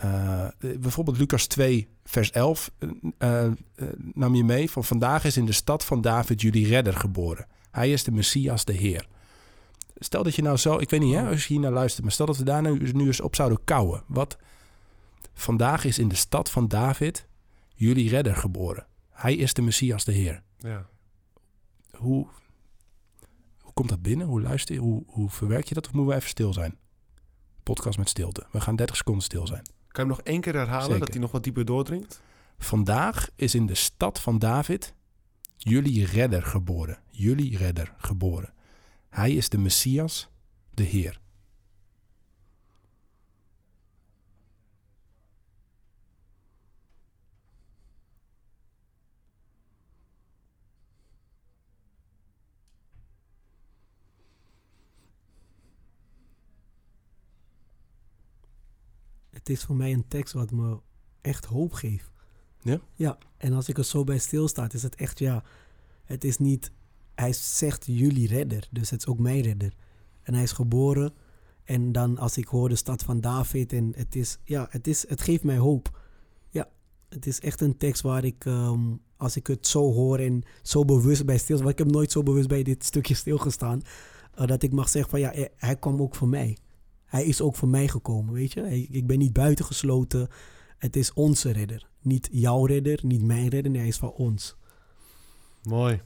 [0.00, 0.46] eh,
[0.78, 3.52] bijvoorbeeld Lucas 2, vers 11 eh, eh, eh,
[4.14, 4.70] nam je mee.
[4.70, 7.46] Van vandaag is in de stad van David jullie redder geboren.
[7.70, 9.06] Hij is de Messias, de Heer.
[9.96, 12.12] Stel dat je nou zo, ik weet niet hè, als je hier naar luistert, maar
[12.12, 14.02] stel dat we daar nu, nu eens op zouden kouwen.
[14.06, 14.38] Wat?
[15.34, 17.26] Vandaag is in de stad van David
[17.74, 18.86] jullie redder geboren.
[19.10, 20.42] Hij is de Messias, de Heer.
[20.58, 20.86] Ja.
[21.96, 22.26] Hoe,
[23.60, 24.26] hoe komt dat binnen?
[24.26, 24.80] Hoe luister je?
[24.80, 25.86] Hoe, hoe verwerk je dat?
[25.86, 26.78] Of moeten we even stil zijn?
[27.62, 28.46] Podcast met stilte.
[28.52, 29.62] We gaan 30 seconden stil zijn.
[29.92, 30.98] Kan je hem nog één keer herhalen, Zeker.
[31.00, 32.22] dat hij nog wat dieper doordringt?
[32.58, 34.94] Vandaag is in de stad van David
[35.56, 36.98] jullie redder geboren.
[37.10, 38.52] Jullie redder geboren.
[39.08, 40.28] Hij is de Messias,
[40.74, 41.20] de Heer.
[59.40, 60.78] Het is voor mij een tekst wat me
[61.20, 62.10] echt hoop geeft.
[62.62, 62.80] Ja?
[62.94, 65.42] Ja, en als ik er zo bij stilsta, is het echt, ja,
[66.04, 66.72] het is niet,
[67.14, 69.74] hij zegt jullie redder, dus het is ook mijn redder.
[70.22, 71.12] En hij is geboren
[71.64, 75.08] en dan als ik hoor de stad van David en het is, ja, het is,
[75.08, 76.00] het geeft mij hoop.
[76.48, 76.68] Ja,
[77.08, 78.80] het is echt een tekst waar ik, ehm,
[79.16, 82.22] als ik het zo hoor en zo bewust bij stilsta, want ik heb nooit zo
[82.22, 83.82] bewust bij dit stukje stilgestaan,
[84.34, 86.56] eh, dat ik mag zeggen van ja, hij, hij kwam ook voor mij.
[87.10, 88.60] Hij is ook voor mij gekomen, weet je.
[88.60, 90.28] Hij- ik ben niet buitengesloten.
[90.78, 91.88] Het is onze redder.
[92.00, 93.70] Niet jouw redder, niet mijn redder.
[93.70, 94.56] Nee, hij is van ons.
[95.62, 96.00] Mooi.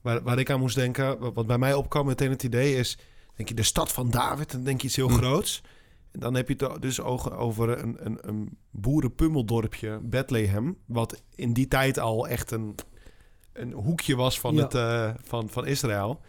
[0.00, 2.98] Waar, waar ik aan moest denken, wat, bij mij opkwam meteen het idee is...
[3.36, 5.14] denk je de stad van David, dan denk je iets heel Hm.
[5.14, 5.62] groots.
[6.10, 10.76] En dan heb je het dus ogen over een, een, een boerenpummeldorpje, Bethlehem...
[10.86, 12.74] wat in die tijd al echt een,
[13.52, 14.62] een hoekje was van, Ja.
[14.62, 16.20] het, eh, van, van Israël.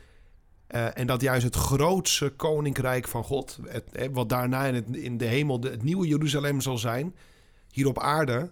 [0.70, 3.60] Eh, en dat juist het grootste koninkrijk van God...
[3.66, 7.16] Het, wat daarna in, het, in de hemel de, het nieuwe Jeruzalem zal zijn...
[7.72, 8.52] hier op aarde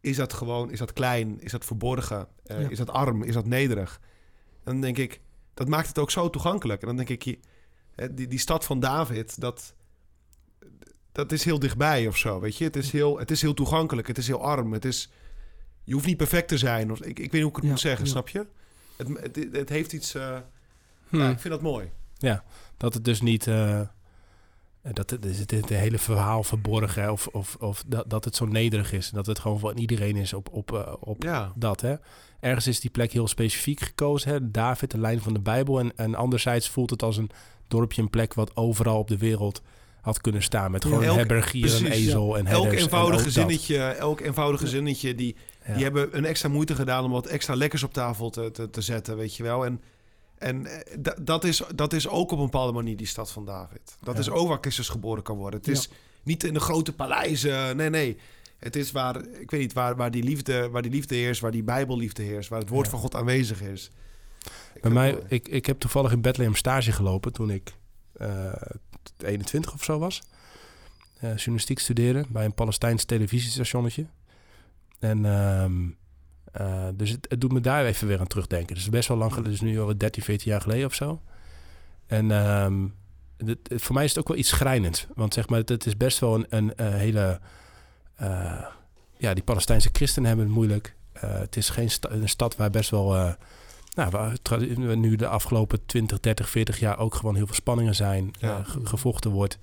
[0.00, 2.68] is dat gewoon, is dat klein, is dat verborgen, eh, Ja.
[2.68, 4.00] is dat arm, is dat nederig.
[4.64, 5.20] En dan denk ik,
[5.54, 6.80] dat maakt het ook zo toegankelijk.
[6.80, 7.38] En dan denk ik,
[7.94, 9.74] hè, die, die stad van David, dat,
[11.12, 12.64] dat is heel dichtbij of zo, weet je.
[12.64, 15.10] Het is heel, het is heel toegankelijk, het is heel arm, het is...
[15.84, 16.90] Je hoeft niet perfect te zijn.
[16.92, 18.10] Of, ik, ik weet niet hoe ik het Ja, moet zeggen, ja.
[18.10, 18.46] snap je?
[18.96, 20.14] Het, het, het heeft iets...
[20.14, 20.38] eh,
[21.10, 21.16] Hm.
[21.18, 21.90] ja, ik vind dat mooi.
[22.76, 23.46] Dat het dus niet...
[23.46, 23.80] eh,
[24.92, 28.92] dat het, het, het hele verhaal verborgen of, of, of dat, dat het zo nederig
[28.92, 29.10] is.
[29.10, 31.80] Dat het gewoon van iedereen is op, op, eh, op Ja, dat.
[31.80, 31.94] Hè.
[32.40, 34.30] Ergens is die plek heel specifiek gekozen.
[34.30, 34.50] Hè.
[34.50, 35.78] David, de lijn van de Bijbel.
[35.80, 37.30] En, en anderzijds voelt het als een
[37.68, 39.62] dorpje, een plek wat overal op de wereld
[40.00, 40.70] had kunnen staan.
[40.70, 40.88] Met Ja.
[40.88, 45.36] gewoon Elk- herbergier, een precies, ezel en elk herders en gezinnetje, elk eenvoudig gezinnetje die,
[45.66, 45.74] Ja.
[45.74, 48.80] Die hebben een extra moeite gedaan om wat extra lekkers op tafel te, te, te
[48.80, 49.64] zetten, weet je wel.
[49.64, 49.80] En,
[50.40, 53.44] en eh, da- dat, is, dat is ook op een bepaalde manier die stad van
[53.44, 53.96] David.
[54.00, 54.20] Dat Ja.
[54.20, 55.58] is ook waar Christus geboren kan worden.
[55.58, 55.72] Het Ja.
[55.74, 55.88] is
[56.22, 58.16] niet in de grote paleizen, nee, nee.
[58.58, 61.50] Het is waar, ik weet niet, waar, waar, die, liefde, waar die liefde heerst, waar
[61.50, 62.90] die bijbelliefde heerst, waar het woord Ja.
[62.90, 63.90] van God aanwezig is.
[64.74, 67.74] Ik Bij mij, ik, ik heb toevallig in Bethlehem stage gelopen toen ik
[68.12, 68.52] eh
[69.18, 70.22] 21 of zo was.
[71.20, 74.06] Eh, journalistiek studeren bij een Palestijns televisiestationnetje.
[74.98, 75.88] En ehm,
[76.52, 78.74] eh, dus het, het doet me daar even weer aan terugdenken.
[78.74, 80.94] Dus het is best wel lang geleden, dus nu al 13, 14 jaar geleden of
[80.94, 81.20] zo.
[82.06, 82.86] En ehm,
[83.68, 85.06] voor mij is het ook wel iets schrijnends.
[85.14, 87.40] Want zeg maar, het, is best wel een, een, eh, hele...
[88.16, 88.64] eh,
[89.16, 90.94] ja, die Palestijnse christenen hebben het moeilijk.
[91.18, 93.36] Het is geen sta- een stad waar best wel...
[93.94, 94.36] nou, waar
[94.96, 98.30] nu de afgelopen 20, 30, 40 jaar ook gewoon heel veel spanningen zijn.
[98.38, 98.62] Ja.
[98.64, 99.58] gevochten wordt.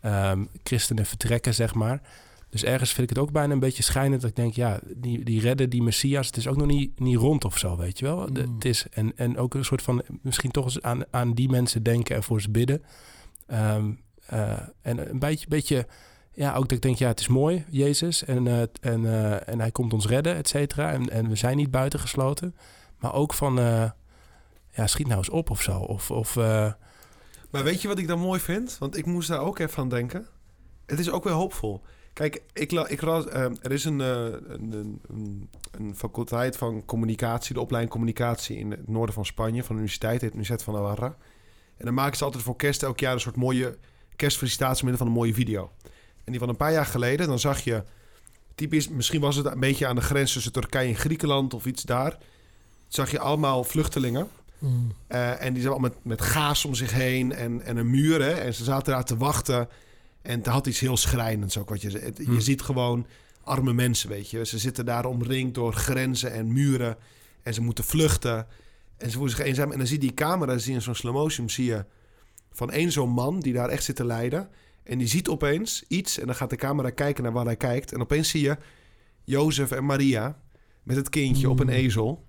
[0.00, 2.00] Ehm, christenen vertrekken, zeg maar.
[2.48, 5.24] Dus ergens vind ik het ook bijna een beetje schijnend dat ik denk, ja, die,
[5.24, 8.04] die redden, die Messias, het is ook nog niet, niet rond of zo, weet je
[8.04, 8.32] wel.
[8.32, 8.54] De- Mm.
[8.54, 11.82] het is, en, en ook een soort van, misschien toch eens aan, aan die mensen
[11.82, 12.82] denken en voor ze bidden.
[13.46, 13.74] Eh,
[14.82, 15.86] en een beetje, beetje,
[16.32, 19.60] ja, ook dat ik denk, ja, het is mooi, Jezus, en, eh, en, eh, en
[19.60, 20.92] hij komt ons redden, et cetera.
[20.92, 22.54] En, en we zijn niet buitengesloten.
[22.98, 23.54] Maar ook van,
[24.70, 25.78] ja, schiet nou eens op of zo.
[25.78, 26.34] Of, of
[27.50, 28.76] Maar weet je wat ik dan mooi vind?
[28.78, 30.26] Want ik moest daar ook even aan denken.
[30.86, 31.82] Het is ook weer hoopvol.
[32.16, 36.84] Kijk, ik, ik las, eh, er is een, eh, een, een, een, een faculteit van
[36.84, 40.74] communicatie, de opleiding communicatie in het noorden van Spanje, van de universiteit, heet Universiteit van
[40.74, 41.16] Navarra.
[41.76, 43.76] En dan maken ze altijd voor kerst elk jaar een soort mooie
[44.16, 45.70] kerstfelicitatie middel van een mooie video.
[46.24, 47.82] En die van een paar jaar geleden, dan zag je,
[48.54, 51.82] typisch, misschien was het een beetje aan de grens tussen Turkije en Griekenland of iets
[51.82, 52.18] daar,
[52.88, 54.28] zag je allemaal vluchtelingen.
[54.58, 54.92] Mm.
[55.06, 58.22] Eh, en die zijn allemaal met, met gaas om zich heen en, en een muur.
[58.22, 58.32] Hè?
[58.32, 59.68] En ze zaten daar te wachten.
[60.26, 61.68] En het had iets heel schrijnends ook.
[61.68, 62.38] Wat je, het- je Hm.
[62.40, 63.06] ziet gewoon
[63.42, 64.44] arme mensen, weet je.
[64.46, 66.96] Ze zitten daar omringd door grenzen en muren.
[67.42, 68.46] En ze moeten vluchten.
[68.96, 69.72] En ze voelen zich eenzaam.
[69.72, 71.84] En dan zie je die camera, zie je in zo'n slow motion, zie je
[72.52, 74.48] van één zo'n man die daar echt zit te lijden.
[74.82, 76.18] En die ziet opeens iets.
[76.18, 77.92] En dan gaat de camera kijken naar waar hij kijkt.
[77.92, 78.56] En opeens zie je
[79.24, 80.38] Jozef en Maria
[80.82, 81.72] met het kindje op een Mm.
[81.72, 82.24] ezel.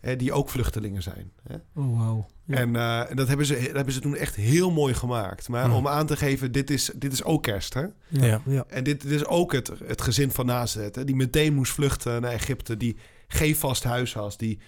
[0.00, 1.32] Hè, die ook vluchtelingen zijn.
[1.42, 1.54] Hè?
[1.74, 2.26] Oh, wauw.
[2.48, 2.56] Ja.
[2.56, 5.48] En eh, dat, hebben ze, dat hebben ze toen echt heel mooi gemaakt.
[5.48, 7.74] Maar om aan te geven, dit is, dit is ook kerst.
[7.74, 7.80] Hè?
[7.80, 7.90] ja.
[8.26, 8.40] Ja.
[8.46, 8.64] ja.
[8.68, 10.94] En dit, dit is ook het, het gezin van Nazareth.
[10.94, 11.04] Hè?
[11.04, 12.76] Die meteen moest vluchten naar Egypte.
[12.76, 12.96] Die
[13.28, 14.34] geen vast huis had.
[14.38, 14.58] Die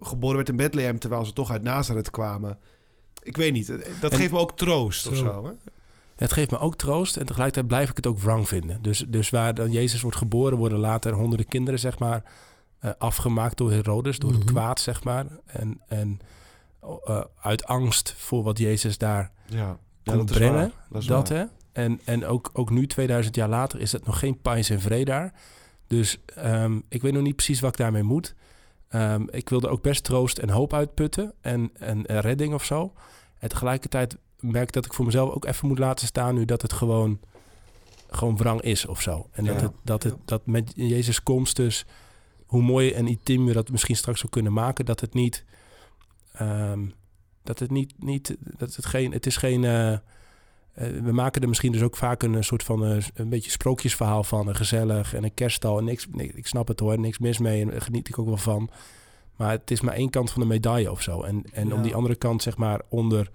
[0.00, 2.58] geboren werd in Bethlehem terwijl ze toch uit Nazareth kwamen.
[3.22, 3.66] Ik weet niet.
[4.00, 5.24] Dat En- geeft me ook troost of Zo.
[5.24, 5.44] zo.
[5.44, 5.50] Hè?
[6.16, 8.82] Het geeft me ook troost en tegelijkertijd blijf ik het ook wrang vinden.
[8.82, 12.22] Dus, dus waar dan Jezus wordt geboren, worden later honderden kinderen, zeg maar,
[12.78, 14.48] eh, afgemaakt door Herodes, door het Mhm.
[14.48, 15.26] kwaad, zeg maar.
[15.46, 16.20] En, en
[16.80, 20.72] eh, uit angst voor wat Jezus daar Ja, kon dat brengen.
[20.90, 21.44] Dat dat, hè?
[21.72, 25.04] En, en ook, ook nu, 2000 jaar later, is het nog geen pijs en vrede
[25.04, 25.32] daar.
[25.86, 28.34] Dus ehm, ik weet nog niet precies wat ik daarmee moet.
[28.88, 32.92] Ehm, ik wilde ook best troost en hoop uitputten en, en, en redding of zo.
[33.38, 36.62] En tegelijkertijd merk ik dat ik voor mezelf ook even moet laten staan nu dat
[36.62, 37.20] het gewoon
[38.10, 39.28] gewoon wrang is of zo.
[39.32, 41.86] En dat, het, dat, het, dat met Jezus komst dus,
[42.46, 45.44] hoe mooi en intiem we dat misschien straks ook kunnen maken, dat het niet,
[46.38, 46.86] ehm,
[47.42, 50.00] dat het niet, niet dat het geen, het is geen, eh, eh,
[50.74, 54.48] we maken er misschien dus ook vaak een, soort van eh, een beetje sprookjesverhaal van,
[54.48, 57.62] een gezellig en een kerststal en niks, nee, ik snap het hoor, niks mis mee
[57.62, 58.70] en daar geniet ik ook wel van.
[59.36, 61.22] Maar het is maar één kant van de medaille of zo.
[61.22, 63.30] En, en om die andere kant, zeg maar, onder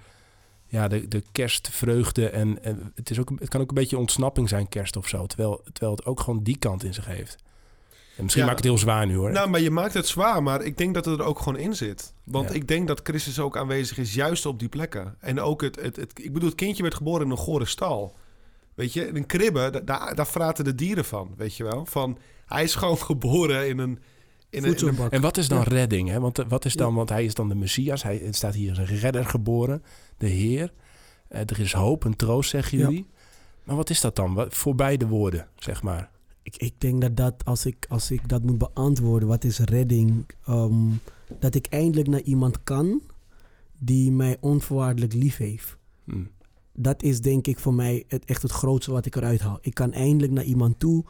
[0.68, 2.30] ja, de, de kerstvreugde.
[2.30, 5.26] En, en het, is ook, het kan ook een beetje ontsnapping zijn, kerst of zo.
[5.26, 7.43] Terwijl, terwijl het ook gewoon die kant in zich heeft.
[8.18, 8.50] En misschien Ja.
[8.50, 9.32] maak ik het heel zwaar nu hoor.
[9.32, 11.76] Nou, maar je maakt het zwaar, maar ik denk dat het er ook gewoon in
[11.76, 12.14] zit.
[12.24, 12.56] Want Ja.
[12.56, 15.16] ik denk dat Christus ook aanwezig is, juist op die plekken.
[15.20, 18.16] En ook het, het, het ik bedoel, het kindje werd geboren in een gore stal.
[18.76, 21.86] Weet je, in een kribbe, da- daar, daar fraten de dieren van, weet je wel.
[21.86, 23.90] Van, hij is gewoon geboren in een...
[23.90, 24.00] In
[24.64, 25.12] een, in een Voedselbak.
[25.12, 25.64] en wat is dan Ja.
[25.64, 26.10] redding?
[26.10, 26.20] Hè?
[26.20, 26.96] Want eh, wat is dan, Ja.
[26.96, 28.04] want hij is dan de Messias.
[28.04, 29.84] Hij het staat hier als een redder geboren,
[30.18, 30.74] de Heer.
[31.28, 32.84] Eh, er is hoop, een troost, zeggen Ja.
[32.84, 33.08] jullie.
[33.64, 34.34] Maar wat is dat dan?
[34.34, 36.10] Wat, voorbij de woorden, zeg maar.
[36.44, 40.26] Ik, ik denk dat, dat als, ik, als ik dat moet beantwoorden, wat is redding?
[40.46, 40.90] Ehm,
[41.40, 43.02] dat ik eindelijk naar iemand kan
[43.78, 45.78] die mij onvoorwaardelijk lief heeft.
[46.04, 46.24] Hm.
[46.74, 49.58] Dat is denk ik voor mij het, echt het grootste wat ik eruit haal.
[49.62, 51.04] Ik kan eindelijk naar iemand toe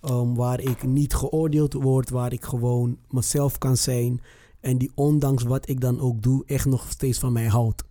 [0.00, 4.20] ehm, waar ik niet geoordeeld word, waar ik gewoon mezelf kan zijn.
[4.60, 7.84] En die ondanks wat ik dan ook doe, echt nog steeds van mij houdt.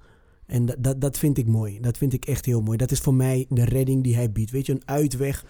[0.46, 1.80] En dat, dat, dat vind ik mooi.
[1.80, 2.78] Dat vind ik echt heel mooi.
[2.78, 4.52] Dat is voor mij de redding die hij biedt.
[4.52, 5.46] Weet je, een uitweg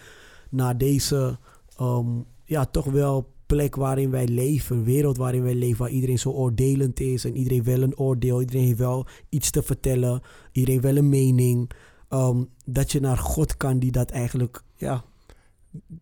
[0.50, 1.40] naar deze,
[1.78, 2.08] ehm,
[2.46, 4.84] ja, toch wel plek waarin wij leven.
[4.84, 7.26] Wereld waarin wij leven, waar iedereen zo oordelend is.
[7.26, 8.40] En iedereen wel een oordeel.
[8.40, 10.22] Iedereen heeft wel iets te vertellen.
[10.52, 11.72] Iedereen wel een mening.
[12.10, 15.04] Ehm, dat je naar God kan die dat eigenlijk, ja,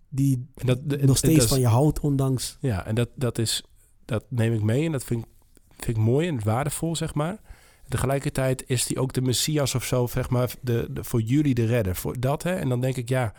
[0.10, 2.58] die En dat, nog steeds dat is- van je houdt, ondanks...
[2.62, 3.63] Ja, en dat, dat, is,
[4.06, 5.29] dat neem ik mee en dat vind ik,
[5.77, 7.41] vind ik mooi en waardevol, zeg maar.
[7.88, 11.65] Tegelijkertijd is die ook de Messias of zo, zeg maar, de, de- voor jullie de
[11.65, 11.95] redder.
[11.95, 12.51] Voor dat, hè?
[12.53, 13.34] En dan denk ik, ja,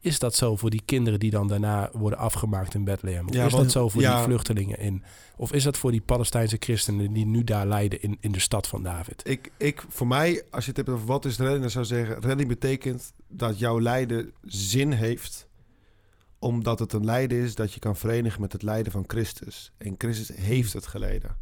[0.00, 3.28] is dat zo voor die kinderen die dan daarna worden afgemaakt in Bethlehem?
[3.28, 4.16] Of Ja, is want- dat zo voor ja.
[4.16, 5.02] die vluchtelingen in?
[5.36, 8.66] Of is dat voor die Palestijnse christenen die nu daar lijden in, in de stad
[8.66, 9.22] van David?
[9.24, 11.90] Ik, ik, voor mij, als je het hebt over wat is redding, dan zou ik
[11.90, 12.20] zeggen...
[12.20, 15.48] redding betekent dat jouw lijden zin heeft...
[16.38, 19.72] omdat het een lijden is dat je kan verenigen met het lijden van Christus.
[19.78, 21.36] En Christus heeft het geleden.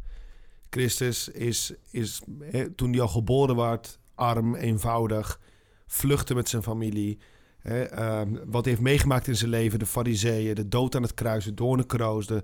[0.69, 2.21] Christus is, is
[2.75, 5.39] toen hij al geboren werd, arm, eenvoudig...
[5.87, 7.17] vluchtte met zijn familie...
[7.69, 10.55] Hè, ehm, wat hij heeft meegemaakt in zijn leven, de fariseeën...
[10.55, 12.43] de dood aan het kruis, de doornenkroos, de,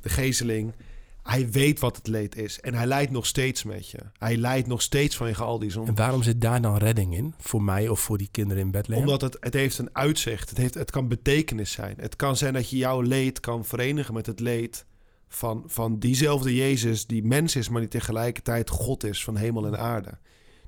[0.00, 0.74] de gezeling...
[1.22, 2.60] Hij weet wat het leed is.
[2.60, 3.98] En hij lijdt nog steeds met je.
[4.18, 5.90] Hij lijdt nog steeds vanwege al die zonde.
[5.90, 7.34] En waarom zit daar dan redding in?
[7.38, 9.02] Voor mij of voor die kinderen in Bethlehem?
[9.02, 10.48] Omdat het, het heeft een uitzicht.
[10.48, 11.96] Het, heeft, het kan betekenis zijn.
[12.00, 14.86] Het kan zijn dat je jouw leed kan verenigen met het leed
[15.28, 19.78] van, van diezelfde Jezus die mens is, maar die tegelijkertijd God is van hemel en
[19.78, 20.18] aarde.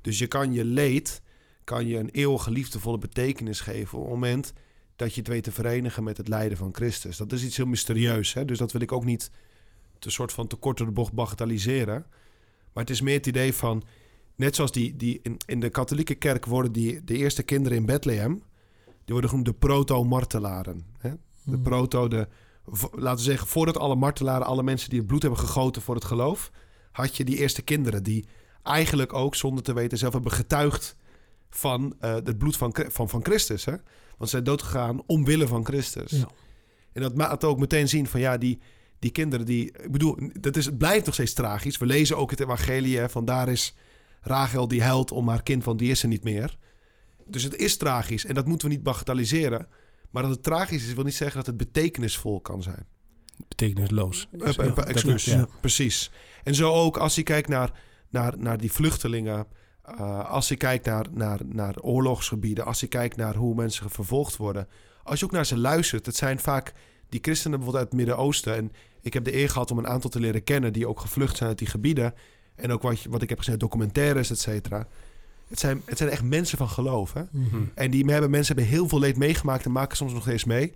[0.01, 1.23] Dus je kan je leed,
[1.69, 4.53] kan je een eeuwige liefdevolle betekenis geven op het moment
[4.97, 7.17] dat je het weet te verenigen met het lijden van Christus.
[7.17, 8.35] Dat is iets heel mysterieus.
[8.35, 8.45] Hè?
[8.45, 9.31] Dus dat wil ik ook niet
[9.99, 12.07] te soort van te kort door de bocht bagatelliseren.
[12.73, 13.83] Maar het is meer het idee van,
[14.37, 17.87] net zoals die, die in, in de katholieke kerk worden die de eerste kinderen in
[17.87, 18.43] Bethlehem,
[18.85, 20.87] die worden genoemd de proto-martelaren.
[20.99, 21.11] Hè?
[21.11, 21.63] De Hmm.
[21.63, 22.29] proto, de,
[22.93, 26.05] laten we zeggen, voordat alle martelaren, alle mensen die het bloed hebben gegoten voor het
[26.05, 26.51] geloof,
[26.93, 28.27] had je die eerste kinderen die
[28.63, 30.97] eigenlijk ook, zonder te weten, zelf hebben getuigd
[31.51, 33.65] van eh, het bloed van, van, van Christus.
[33.65, 33.73] Hè?
[33.73, 33.85] Want
[34.19, 36.11] ze zijn doodgegaan omwille van Christus.
[36.11, 36.29] Ja.
[36.93, 38.59] En dat maakt ook meteen zien van ja, die,
[38.99, 39.65] die kinderen die...
[39.65, 41.79] Ik bedoel, dat is, het blijft nog steeds tragisch.
[41.79, 43.75] We lezen ook het evangelie, hè, van daar is
[44.21, 46.59] Rachel die huilt om haar kind, want die is er niet meer.
[47.27, 49.67] Dus het is tragisch en dat moeten we niet bagatelliseren.
[50.11, 52.87] Maar dat het tragisch is, wil niet zeggen dat het betekenisvol kan zijn.
[53.49, 54.29] Betekenisloos.
[54.33, 55.49] Uh, uh, excuus, ja.
[55.61, 56.11] precies.
[56.45, 59.47] En zo ook als je kijkt naar, naar, naar die vluchtelingen...
[60.01, 62.65] uh, als je kijkt naar, naar, naar oorlogsgebieden...
[62.65, 64.69] als je kijkt naar hoe mensen vervolgd worden...
[65.03, 66.07] als je ook naar ze luistert...
[66.07, 66.73] het zijn vaak
[67.09, 68.57] die christenen bijvoorbeeld uit het Midden-Oosten...
[68.57, 70.73] en ik heb de eer gehad om een aantal te leren kennen...
[70.73, 72.15] die ook gevlucht zijn uit die gebieden...
[72.55, 74.87] en ook wat, wat ik heb gezegd, documentaires, et cetera...
[75.49, 77.13] Het zijn, het zijn echt mensen van geloof.
[77.13, 77.23] Hè?
[77.31, 77.49] Mhm.
[77.49, 77.63] Hm.
[77.75, 80.75] En die hebben, mensen hebben heel veel leed meegemaakt en maken soms nog steeds mee.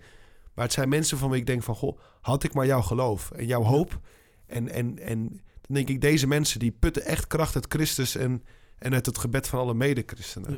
[0.53, 1.75] Maar het zijn mensen van wie ik denk van...
[1.75, 3.99] Goh, had ik maar jouw geloof en jouw hoop.
[4.47, 5.27] En, en, en
[5.61, 8.15] dan denk ik, deze mensen die putten echt kracht uit Christus...
[8.15, 8.43] en,
[8.77, 10.51] en uit het gebed van alle medechristenen.
[10.51, 10.57] Ja.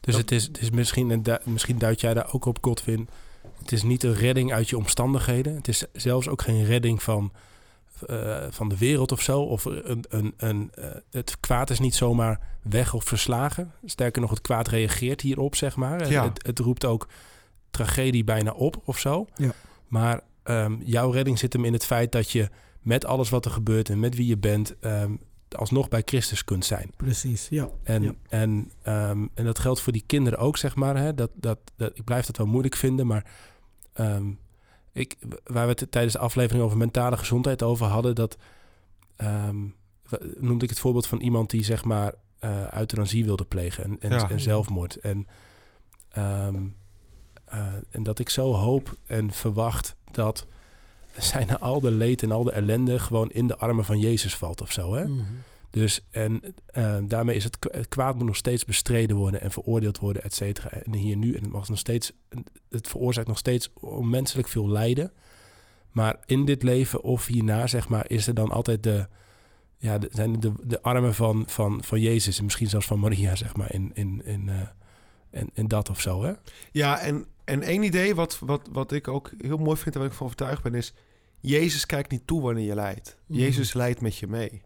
[0.00, 2.58] Dus Dat- het is, het is misschien, een du- misschien duid jij daar ook op,
[2.60, 3.08] Godwin.
[3.58, 5.54] Het is niet een redding uit je omstandigheden.
[5.54, 7.32] Het is zelfs ook geen redding van,
[8.06, 9.40] eh, van de wereld of zo.
[9.42, 13.72] Of een, een, een, eh, het kwaad is niet zomaar weg of verslagen.
[13.84, 16.10] Sterker nog, het kwaad reageert hierop, zeg maar.
[16.10, 16.24] Ja.
[16.24, 17.08] Het, het roept ook
[17.70, 19.26] tragedie bijna op of zo.
[19.36, 19.52] Ja.
[19.88, 22.48] Maar ehm, jouw redding zit hem in het feit dat je
[22.82, 24.78] met alles wat er gebeurt en met wie je bent...
[24.80, 25.12] ehm,
[25.56, 26.90] alsnog bij Christus kunt zijn.
[26.96, 27.68] Precies, ja.
[27.82, 28.14] En, Ja.
[28.28, 30.96] en, ehm, en dat geldt voor die kinderen ook, zeg maar.
[30.96, 31.14] Hè?
[31.14, 33.24] Dat, dat, dat, ik blijf dat wel moeilijk vinden, maar
[33.92, 34.30] ehm,
[34.92, 38.36] ik, waar we het tijdens de aflevering over mentale gezondheid over hadden, dat
[39.16, 39.56] ehm,
[40.36, 44.10] noemde ik het voorbeeld van iemand die zeg maar eh euthanasie wilde plegen en, en,
[44.10, 44.30] Ja.
[44.30, 44.96] en zelfmoord.
[44.96, 45.26] En,
[46.08, 46.66] ehm,
[47.44, 50.46] eh, en dat ik zo hoop en verwacht dat
[51.18, 54.60] zijn al de leed en al de ellende gewoon in de armen van Jezus valt
[54.60, 54.94] of zo.
[54.94, 55.04] Hè?
[55.04, 55.22] Mhm.
[55.70, 60.22] Dus en eh, daarmee is het, kwaad moet nog steeds bestreden worden en veroordeeld worden,
[60.22, 60.70] et cetera.
[60.70, 62.12] En hier nu, en het mag nog steeds,
[62.70, 65.12] het veroorzaakt nog steeds onmenselijk veel lijden.
[65.92, 69.08] Maar in dit leven of hierna, zeg maar, is er dan altijd de,
[69.76, 73.36] ja, de, zijn de, de armen van, van, van Jezus en misschien zelfs van Maria,
[73.36, 76.32] zeg maar, in, in, in, eh, in, in dat of zo, hè?
[76.72, 80.10] Ja, en, en één idee wat, wat, wat ik ook heel mooi vind en waar
[80.10, 80.94] ik van overtuigd ben, is...
[81.40, 83.18] Jezus kijkt niet toe wanneer je lijdt.
[83.26, 83.38] Mhm.
[83.38, 84.62] Jezus lijdt met je mee.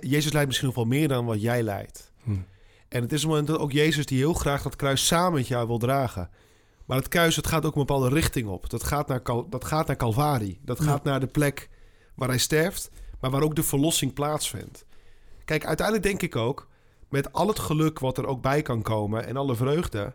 [0.00, 2.12] Jezus lijdt misschien nog wel meer dan wat jij lijdt.
[2.22, 2.30] Hm.
[2.88, 5.48] En het is een moment dat ook Jezus die heel graag dat kruis samen met
[5.48, 6.30] jou wil dragen.
[6.86, 8.70] Maar het kruis, het gaat ook een bepaalde richting op.
[8.70, 10.58] Dat gaat naar, dat gaat naar Calvari.
[10.64, 10.84] Dat Ja.
[10.84, 11.68] gaat naar de plek
[12.14, 14.84] waar hij sterft, maar waar ook de verlossing plaatsvindt.
[15.44, 16.68] Kijk, uiteindelijk denk ik ook,
[17.08, 20.14] met al het geluk wat er ook bij kan komen en alle vreugde...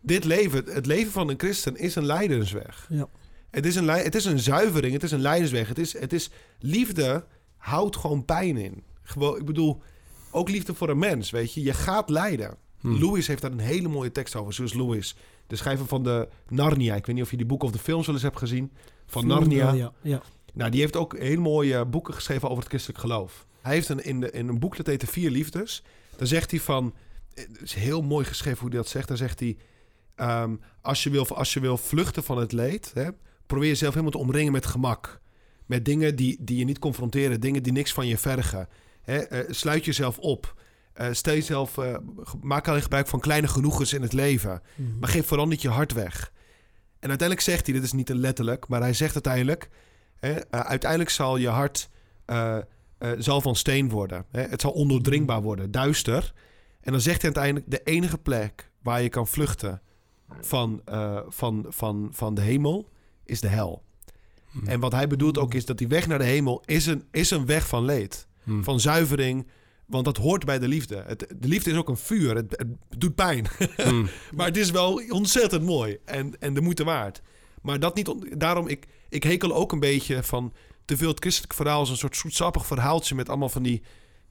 [0.00, 2.86] Dit leven, het leven van een christen is een lijdensweg.
[2.90, 3.08] Ja.
[3.54, 5.68] Het is een, het is een zuivering, het is een lijdensweg.
[5.68, 7.24] Het is, het is, liefde
[7.56, 8.82] houdt gewoon pijn in.
[9.02, 9.82] Gewoon, ik bedoel,
[10.30, 11.62] ook liefde voor een mens, weet je.
[11.62, 12.56] Je gaat lijden.
[12.80, 12.92] Hm.
[12.92, 14.52] Lewis heeft daar een hele mooie tekst over.
[14.52, 16.94] Zoals Lewis, de schrijver van de Narnia.
[16.94, 18.72] Ik weet niet of je die boeken of de films wel eens hebt gezien.
[19.06, 19.72] Van Narnia.
[19.72, 20.22] Ja, ja.
[20.52, 23.46] Nou, die heeft ook hele mooie boeken geschreven over het christelijk geloof.
[23.60, 25.82] Hij heeft een, in, de, in een boek dat heet De Vier Liefdes.
[26.16, 26.94] Daar zegt hij van...
[27.34, 29.08] Het is heel mooi geschreven hoe hij dat zegt.
[29.08, 29.56] Daar zegt hij...
[30.14, 32.90] ehm, als, je wil, als je wil vluchten van het leed...
[32.94, 33.08] Hè,
[33.46, 35.20] probeer jezelf helemaal te omringen met gemak.
[35.66, 37.40] Met dingen die, die je niet confronteren.
[37.40, 38.68] Dingen die niks van je vergen.
[39.04, 40.54] Eh, sluit jezelf op.
[40.92, 41.78] Eh, stel jezelf...
[41.78, 41.96] eh,
[42.42, 44.62] maak alleen gebruik van kleine genoegens in het leven.
[44.74, 44.98] Mhm.
[44.98, 46.32] Maar geef vooral niet je hart weg.
[46.98, 49.68] En uiteindelijk zegt hij, dit is niet letterlijk, maar hij zegt uiteindelijk:
[50.50, 51.90] uiteindelijk zal je hart
[53.18, 54.24] zal van steen worden.
[54.30, 56.32] Het zal ondoordringbaar worden, duister.
[56.80, 59.82] En dan zegt hij uiteindelijk: de enige plek waar je kan vluchten
[60.40, 60.82] van,
[61.28, 62.90] van, van, van de hemel
[63.24, 63.82] is de hel.
[64.50, 64.66] Hm.
[64.66, 67.30] En wat hij bedoelt ook is dat die weg naar de hemel is een, is
[67.30, 68.62] een weg van leed, Hm.
[68.62, 69.46] van zuivering.
[69.86, 71.04] Want dat hoort bij de liefde.
[71.06, 72.34] Het, de liefde is ook een vuur.
[72.36, 73.46] Het, het doet pijn.
[73.76, 74.06] Hm.
[74.34, 77.22] Maar het is wel ontzettend mooi en, en de moeite waard.
[77.62, 80.52] Maar dat niet, daarom, ik, ik hekel ook een beetje van
[80.84, 83.82] te veel het christelijk verhaal als een soort zoetsappig verhaaltje met allemaal van die,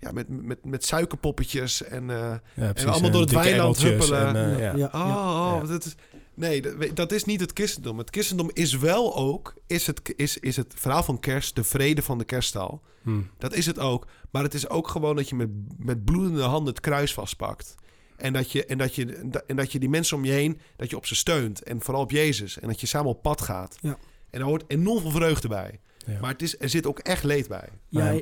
[0.04, 4.36] ja, met, met, met suikerpoppetjes en, eh, Ja, precies, allemaal door het weiland huppelen.
[4.36, 4.76] en, eh, ja.
[4.76, 4.90] Ja.
[4.94, 5.68] oh, oh, Ja.
[5.68, 5.96] dat is,
[6.34, 7.98] nee, dat, is niet het christendom.
[7.98, 12.02] Het christendom is wel ook, is het, is, is het verhaal van kerst, de vrede
[12.02, 12.82] van de kerststal.
[13.04, 13.22] Hm.
[13.38, 14.08] Dat is het ook.
[14.32, 17.76] Maar het is ook gewoon dat je met, met bloedende handen het kruis vastpakt.
[18.16, 20.90] En dat, je, en, dat je, en dat je die mensen om je heen, dat
[20.90, 21.64] je op ze steunt.
[21.64, 22.60] En vooral op Jezus.
[22.60, 23.78] En dat je samen op pad gaat.
[23.82, 23.98] Ja.
[24.30, 25.80] En daar hoort enorm veel vreugde bij.
[26.06, 26.20] Ja.
[26.20, 27.70] Maar het is, er zit ook echt leed bij.
[27.90, 28.20] Ja,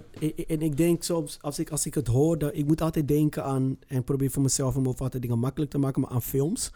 [0.47, 3.43] en ik denk soms, als ik, als ik het hoor, dat, ik moet altijd denken
[3.43, 6.71] aan, en probeer voor mezelf om over altijd dingen makkelijk te maken, maar aan films.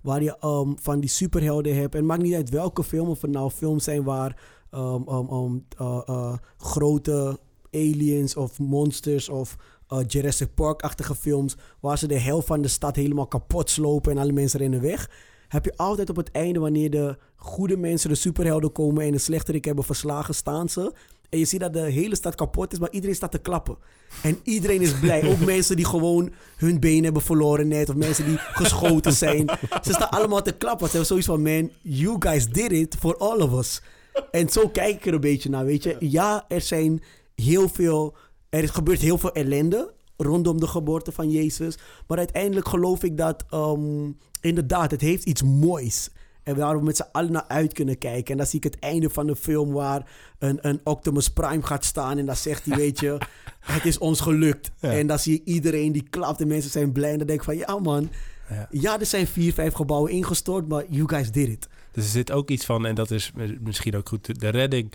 [0.00, 1.92] Waar je ehm, van die superhelden hebt.
[1.94, 4.40] En het maakt niet uit welke film, of het nou films zijn waar
[4.70, 7.38] ehm, ehm, ehm, eh, eh, grote
[7.70, 9.56] aliens of monsters of
[9.88, 14.18] eh, Jurassic Park-achtige films, waar ze de helft van de stad helemaal kapot slopen en
[14.18, 15.10] alle mensen rennen weg.
[15.48, 19.18] Heb je altijd op het einde, wanneer de goede mensen, de superhelden komen en de
[19.18, 20.92] slechterik hebben verslagen, staan ze.
[21.28, 23.76] En je ziet dat de hele stad kapot is, maar iedereen staat te klappen.
[24.22, 25.28] En iedereen is blij.
[25.30, 27.88] Ook mensen die gewoon hun been hebben verloren net.
[27.88, 29.48] Of mensen die geschoten zijn.
[29.82, 30.86] Ze staan allemaal te klappen.
[30.86, 33.82] Ze hebben zoiets van, man, you guys did it for all of us.
[34.30, 35.96] En zo kijk ik er een beetje naar, weet je.
[36.00, 37.02] Ja, er zijn
[37.34, 38.16] heel veel...
[38.48, 41.78] Er is- gebeurt heel veel ellende rondom de geboorte van Jezus.
[42.06, 43.44] Maar uiteindelijk geloof ik dat...
[43.50, 44.10] ehm,
[44.40, 46.08] inderdaad, het heeft iets moois.
[46.42, 48.30] En waar we met z'n allen naar uit kunnen kijken.
[48.32, 51.84] En dan zie ik het einde van de film waar een, een Optimus Prime gaat
[51.84, 52.18] staan.
[52.18, 53.18] En dan zegt hij, weet je,
[53.60, 54.70] het is ons gelukt.
[54.80, 54.92] Ja.
[54.92, 57.12] En dan zie je iedereen die klapt en mensen zijn blij.
[57.12, 58.10] En dan denk ik van, ja man,
[58.50, 58.68] Ja.
[58.70, 61.68] ja, er zijn vier, vijf gebouwen ingestort, maar you guys did it.
[61.92, 64.92] Dus er zit ook iets van, en dat is misschien ook goed, de redding,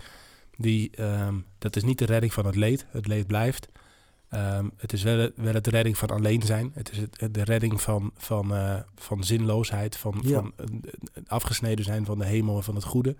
[0.56, 2.86] die, ehm, dat is niet de redding van het leed.
[2.90, 3.68] Het leed blijft.
[4.34, 6.70] Ehm, het is wel, wel het redding van alleen zijn.
[6.74, 10.40] Het is het, de redding van, van, eh, van zinloosheid, van, Ja.
[10.40, 10.52] van
[11.26, 13.16] afgesneden zijn van de hemel en van het goede.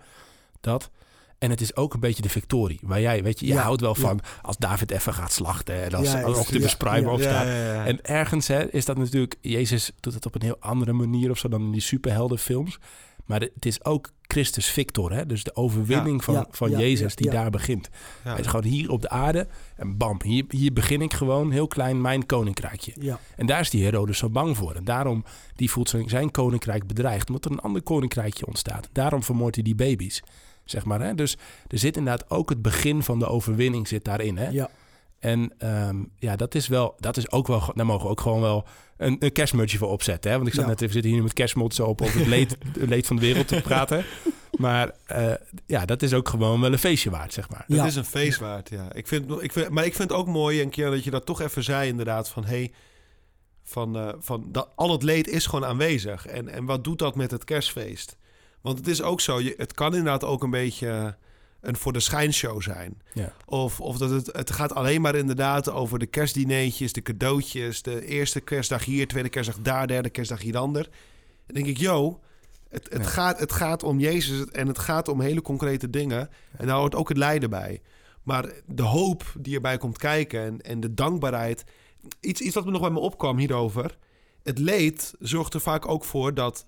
[0.61, 0.89] Dat.
[1.37, 2.79] En het is ook een beetje de victorie.
[2.83, 4.01] Waar jij, weet je, je Ja, houdt wel ja.
[4.01, 5.83] van als David even gaat slachten.
[5.83, 7.11] En als, Ja, als ja, Prime ja.
[7.13, 7.45] opstaat.
[7.45, 9.35] En, En ergens hè, is dat natuurlijk...
[9.41, 12.79] Jezus doet het op een heel andere manier of zo dan in die superheldenfilms.
[13.25, 15.25] Maar het is ook Christus Victor, hè?
[15.25, 17.31] dus de overwinning van, Ja, van ja, Jezus ja, die ja.
[17.31, 17.89] daar begint.
[18.23, 18.29] Ja.
[18.29, 21.67] Hij is gewoon hier op de aarde en bam, hier, hier begin ik gewoon heel
[21.67, 22.93] klein mijn koninkrijkje.
[22.99, 24.75] Ja, En daar is die Herodes zo bang voor.
[24.75, 25.23] En daarom
[25.55, 28.89] die voelt zijn, zijn koninkrijk bedreigd, omdat er een ander koninkrijkje ontstaat.
[28.91, 30.23] Daarom vermoordt hij die baby's,
[30.65, 31.01] zeg maar.
[31.01, 31.15] Hè?
[31.15, 34.37] Dus er zit inderdaad ook het begin van de overwinning zit daarin.
[34.37, 34.49] Hè?
[34.49, 34.69] ja.
[35.25, 38.41] En ehm, ja, dat is wel, dat is ook wel, daar mogen we ook gewoon
[38.41, 38.65] wel
[38.97, 40.31] een, een kerstmutsje voor opzetten.
[40.31, 40.35] Hè?
[40.37, 40.69] Want ik zat Ja.
[40.69, 42.57] net, we zitten hier nu met kerstmutsen op over het leed,
[42.93, 44.05] leed van de wereld te praten.
[44.57, 45.31] Maar eh,
[45.65, 47.65] ja, dat is ook gewoon wel een feestje waard, zeg maar.
[47.67, 47.85] Dat Ja.
[47.85, 48.93] is een feest waard, ja.
[48.93, 51.25] Ik vind, ik vind, maar ik vind het ook mooi, een keer dat je dat
[51.25, 52.71] toch even zei, inderdaad, van hey,
[53.63, 56.25] van, eh, van dat, al het leed is gewoon aanwezig.
[56.27, 58.17] En, en wat doet dat met het kerstfeest?
[58.61, 61.15] Want het is ook zo, je, het kan inderdaad ook een beetje
[61.67, 63.01] een voor de schijnshow zijn.
[63.13, 63.33] Ja.
[63.45, 68.05] Of, of dat het, het gaat alleen maar inderdaad over de kerstdineetjes, de cadeautjes, de
[68.05, 70.83] eerste kerstdag hier, tweede kerstdag daar, derde kerstdag hier ander.
[71.45, 72.19] Dan denk ik, yo,
[72.69, 73.07] het, het, Ja.
[73.09, 76.29] gaat, het gaat om Jezus en het gaat om hele concrete dingen.
[76.57, 77.81] En daar hoort ook het lijden bij.
[78.23, 81.63] Maar de hoop die erbij komt kijken en, en de dankbaarheid.
[82.19, 83.97] Iets, iets wat me nog bij me opkwam hierover.
[84.43, 86.65] Het leed zorgt er vaak ook voor dat,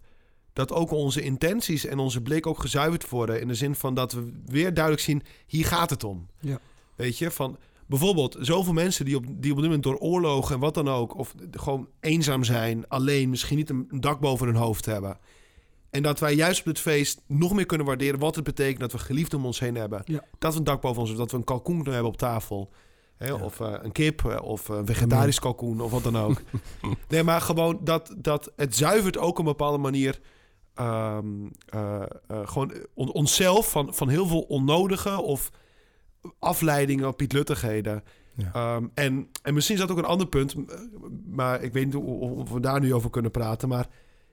[0.57, 3.41] dat ook onze intenties en onze blik ook gezuiverd worden.
[3.41, 6.27] In de zin van dat we weer duidelijk zien, hier gaat het om.
[6.39, 6.59] Ja.
[6.95, 10.61] Weet je, van bijvoorbeeld zoveel mensen die op, die op dit moment door oorlogen en
[10.61, 11.17] wat dan ook...
[11.17, 15.17] of gewoon eenzaam zijn, alleen, misschien niet een, dak boven hun hoofd hebben...
[15.89, 18.91] En dat wij juist op dit feest nog meer kunnen waarderen wat het betekent dat
[18.91, 20.01] we geliefden om ons heen hebben.
[20.05, 20.23] Ja.
[20.39, 22.69] Dat we een dak boven ons hebben, dat we een kalkoen kunnen hebben op tafel.
[23.17, 23.35] Hè, Ja.
[23.35, 26.41] Of eh, een kip, eh, of een vegetarisch kalkoen, of wat dan ook.
[27.09, 30.19] nee, maar gewoon dat, dat het zuivert ook op een bepaalde manier...
[30.77, 31.25] ehm,
[31.65, 35.51] eh, eh, gewoon on- onszelf van, van heel veel onnodige of
[36.39, 38.03] afleidingen pietluttigheden.
[38.35, 38.51] Ja.
[38.53, 40.55] Ehm, en, en misschien is dat ook een ander punt,
[41.25, 43.69] maar ik weet niet of, we daar nu over kunnen praten.
[43.69, 43.87] Maar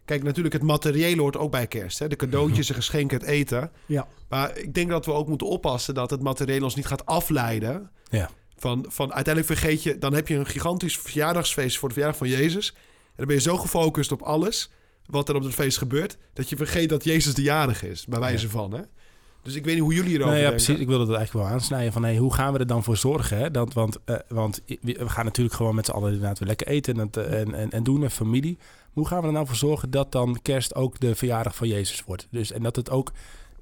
[0.05, 1.99] kijk, natuurlijk, het materiële hoort ook bij kerst.
[1.99, 2.09] Hè?
[2.09, 3.70] De cadeautjes, de geschenken, het eten.
[3.86, 4.07] Ja.
[4.28, 7.90] Maar ik denk dat we ook moeten oppassen dat het materiële ons niet gaat afleiden.
[8.11, 8.30] Ja.
[8.57, 12.28] Van, van uiteindelijk vergeet je, dan heb je een gigantisch verjaardagsfeest voor de verjaardag van
[12.28, 12.68] Jezus.
[13.07, 14.70] En dan ben je zo gefocust op alles
[15.07, 18.20] wat er op het feest gebeurt, dat je vergeet dat Jezus de jarige is, bij
[18.20, 18.72] wijze van.
[18.72, 18.80] Hè?
[19.42, 20.64] Dus ik weet niet hoe jullie erover Nou ja, denken.
[20.64, 20.82] precies.
[20.82, 21.92] Ik wilde dat eigenlijk wel aansnijden.
[21.92, 23.38] Van, hey, hoe gaan we er dan voor zorgen?
[23.38, 23.50] Hè?
[23.50, 27.00] Dat, want, eh, want we gaan natuurlijk gewoon met z'n allen inderdaad weer lekker eten
[27.00, 28.59] en, eh, en, en, en doen en familie.
[28.92, 32.05] Hoe gaan we er nou voor zorgen dat dan kerst ook de verjaardag van Jezus
[32.05, 32.26] wordt?
[32.30, 33.12] Dus, en dat het ook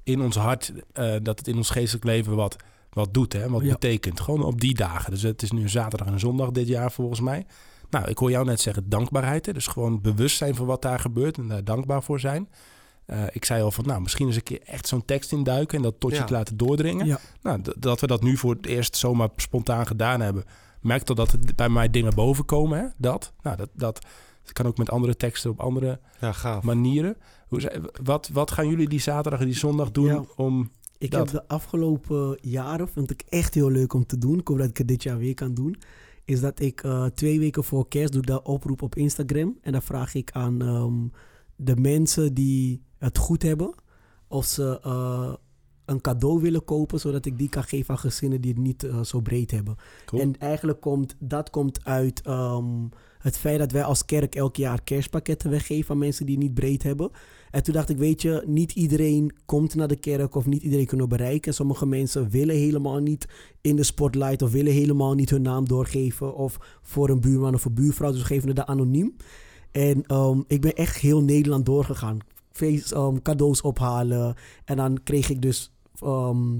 [0.03, 2.55] in ons hart, eh, dat het in ons geestelijk leven wat,
[2.89, 3.49] wat doet, hè?
[3.49, 3.71] wat Ja.
[3.71, 4.19] betekent.
[4.19, 5.11] Gewoon op die dagen.
[5.11, 7.45] Dus het is nu een zaterdag en een zondag dit jaar volgens mij.
[7.93, 9.45] Nou, ik hoor jou net zeggen dankbaarheid.
[9.45, 9.53] Hè?
[9.53, 12.49] Dus gewoon bewust zijn van wat daar gebeurt en daar dankbaar voor zijn.
[13.05, 15.83] Eh, ik zei al van, nou, misschien eens een keer echt zo'n tekst induiken en
[15.83, 16.23] dat tot je Ja.
[16.23, 17.05] te laten doordringen.
[17.05, 17.19] Ja.
[17.41, 20.43] Nou, dat we dat nu voor het eerst zomaar spontaan gedaan hebben.
[20.81, 22.85] Merk toch dat het bij mij dingen boven komen, hè?
[22.97, 23.33] Dat.
[23.41, 23.99] Nou, dat, dat,
[24.43, 26.63] dat kan ook met andere teksten op andere Ja, gaaf.
[26.63, 27.15] manieren.
[27.47, 30.23] Hoe, wat, wat gaan jullie die zaterdag en die zondag doen Ja.
[30.35, 30.71] om...
[30.97, 31.31] Ik Dat.
[31.31, 34.39] heb de afgelopen jaren, vond ik echt heel leuk om te doen.
[34.39, 35.75] Ik hoop dat ik het dit jaar weer kan doen.
[36.25, 39.57] Is dat ik eh, twee weken voor kerst doe de oproep op Instagram.
[39.61, 41.07] En dan vraag ik aan ehm,
[41.55, 43.73] de mensen die het goed hebben.
[44.27, 45.33] Of ze eh,
[45.85, 46.99] een cadeau willen kopen.
[46.99, 49.75] Zodat ik die kan geven aan gezinnen die het niet eh, zo breed hebben.
[50.05, 50.21] Cool.
[50.21, 52.87] En eigenlijk komt dat komt uit ehm,
[53.19, 56.53] het feit dat wij als kerk elk jaar kerstpakketten weggeven aan mensen die het niet
[56.53, 57.11] breed hebben.
[57.53, 60.85] En toen dacht ik, weet je, niet iedereen komt naar de kerk of niet iedereen
[60.85, 61.53] kunnen bereiken.
[61.53, 63.27] Sommige mensen willen helemaal niet
[63.61, 67.65] in de spotlight of willen helemaal niet hun naam doorgeven of voor een buurman of
[67.65, 68.11] een buurvrouw.
[68.11, 69.15] Dus geven het daar anoniem.
[69.71, 72.17] En ehm, ik ben echt heel Nederland doorgegaan.
[72.51, 74.35] Feest, ehm, cadeaus ophalen.
[74.65, 76.57] En dan kreeg ik dus ehm,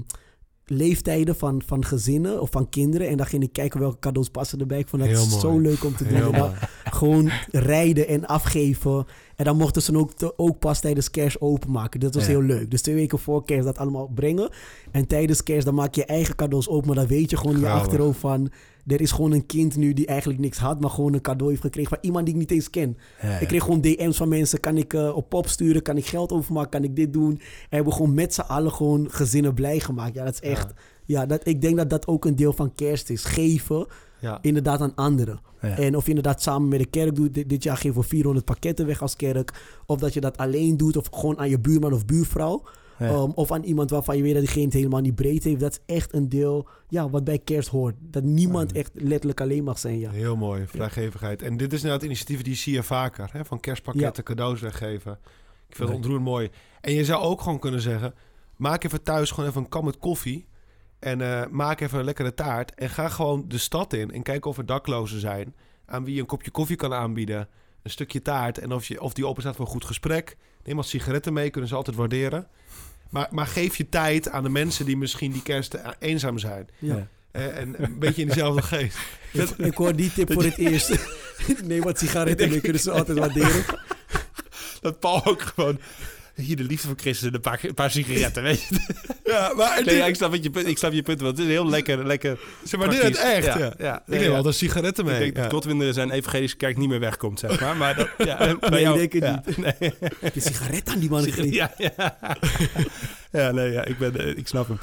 [0.66, 3.08] leeftijden van, van gezinnen of van kinderen.
[3.08, 4.78] En dan ging ik kijken welke cadeaus passen erbij.
[4.78, 5.40] Ik vond dat Heel mooi.
[5.40, 6.32] zo leuk om te doen.
[6.32, 6.52] Dan
[6.84, 9.06] gewoon rijden en afgeven.
[9.36, 12.00] En dan mochten ze ook, ook pas tijdens kerst openmaken.
[12.00, 12.28] Dat was Ja.
[12.30, 12.70] heel leuk.
[12.70, 14.50] Dus twee weken voor kerst dat allemaal brengen.
[14.90, 16.86] En tijdens kerst dan maak je eigen cadeaus open.
[16.86, 18.50] Maar dan weet je gewoon in je achterhoofd van...
[18.86, 21.62] Er is gewoon een kind nu die eigenlijk niks had, maar gewoon een cadeau heeft
[21.62, 22.96] gekregen van iemand die ik niet eens ken.
[23.22, 23.38] Ja, ja.
[23.38, 24.60] Ik kreeg gewoon DM's van mensen.
[24.60, 25.82] Kan ik eh, op pop sturen?
[25.82, 26.70] Kan ik geld overmaken?
[26.70, 27.30] Kan ik dit doen?
[27.30, 30.14] En we hebben gewoon met z'n allen gewoon gezinnen blij gemaakt.
[30.14, 30.72] Ja, dat is echt...
[31.06, 33.24] Ja, dat, ik denk dat dat ook een deel van kerst is.
[33.24, 33.86] Geven,
[34.20, 34.38] Ja.
[34.42, 35.40] inderdaad, aan anderen.
[35.60, 35.76] Ja.
[35.78, 37.34] En of je inderdaad samen met de kerk doet.
[37.34, 39.52] Dit, dit jaar geven we 400 pakketten weg als kerk.
[39.86, 40.96] Of dat je dat alleen doet.
[40.96, 42.62] Of gewoon aan je buurman of buurvrouw.
[42.98, 43.08] Ja.
[43.08, 45.60] Um, of aan iemand waarvan je weet dat diegene het helemaal niet breed heeft.
[45.60, 47.94] Dat is echt een deel ja, wat bij kerst hoort.
[48.00, 49.98] Dat niemand echt letterlijk alleen mag zijn.
[49.98, 50.10] Ja.
[50.10, 51.42] Heel mooi, vrijgevigheid.
[51.42, 53.28] En dit is nou het initiatief die zie je vaker.
[53.32, 53.44] Hè?
[53.44, 55.18] Van kerstpakketten, cadeaus weggeven.
[55.68, 56.50] Ik vind het ontroerend mooi.
[56.80, 58.14] En je zou ook gewoon kunnen zeggen...
[58.56, 60.46] maak even thuis gewoon even een kam met koffie...
[60.98, 62.74] en eh, maak even een lekkere taart...
[62.74, 65.54] en ga gewoon de stad in en kijk of er daklozen zijn...
[65.86, 67.48] aan wie je een kopje koffie kan aanbieden...
[67.82, 70.36] een stukje taart en of, je, of die open staat voor een goed gesprek.
[70.64, 72.48] Neem wat sigaretten mee, kunnen ze altijd waarderen.
[73.10, 76.68] Maar, maar geef je tijd aan de mensen die misschien die kerst eenzaam zijn.
[76.78, 77.08] Ja.
[77.30, 78.98] Eh, en een beetje in dezelfde geest.
[79.32, 80.90] Ik, ik hoor die tip voor het eerst.
[81.64, 83.64] Neem wat sigaretten mee, kunnen ze altijd waarderen.
[84.80, 85.78] Dat Paul ook gewoon...
[86.34, 88.76] Hier de liefde van Christus en een paar, een paar sigaretten, weet je.
[89.24, 91.52] Ja, maar, Nee, ja, ik, snap je punt, ik snap je punt, want het is
[91.52, 92.06] heel lekker...
[92.06, 93.46] lekker ze waarderen het praktisch.
[93.46, 93.58] echt.
[93.58, 93.96] Ja, Ja, ja.
[93.96, 94.36] Ik Nee, neem ja.
[94.36, 95.14] altijd sigaretten mee.
[95.14, 95.60] Ik denk ja.
[95.76, 97.76] dat zijn evangelische kerk niet meer wegkomt, zeg maar.
[97.76, 99.92] Maar dat, ja, bij Nee, jou, ik denk het ja, Nee.
[100.34, 101.52] De sigaret aan die man gegeven.
[101.52, 102.16] Ja, ja.
[103.40, 104.78] ja, nee, ja, ik, ben, eh, ik snap hem.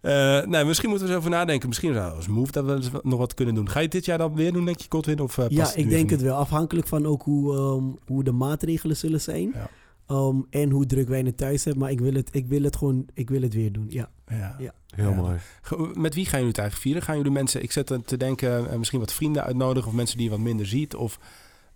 [0.00, 1.68] Eh, nee, misschien moeten we eens over nadenken.
[1.68, 3.70] Misschien zou als move dat we nog wat kunnen doen.
[3.70, 5.20] Ga je dit jaar dan weer doen, denk je, Godwin?
[5.20, 6.36] Of, eh, Ja, ik denk het wel.
[6.36, 9.50] Afhankelijk van ook hoe, ehm, hoe de maatregelen zullen zijn.
[9.54, 9.70] Ja.
[10.06, 11.82] Ehm, en hoe druk wij het thuis hebben.
[11.82, 13.86] Maar ik wil het, ik wil het gewoon, ik wil het weer doen.
[13.88, 14.10] Ja.
[14.28, 14.56] Ja.
[14.58, 14.72] Ja.
[14.94, 15.14] Heel Ja.
[15.14, 15.38] mooi.
[15.94, 17.02] Met wie gaan jullie het eigenlijk vieren?
[17.02, 20.16] Gaan jullie mensen, ik zet aan te denken, eh, misschien wat vrienden uitnodigen of mensen
[20.16, 20.94] die je wat minder ziet?
[20.94, 21.18] Of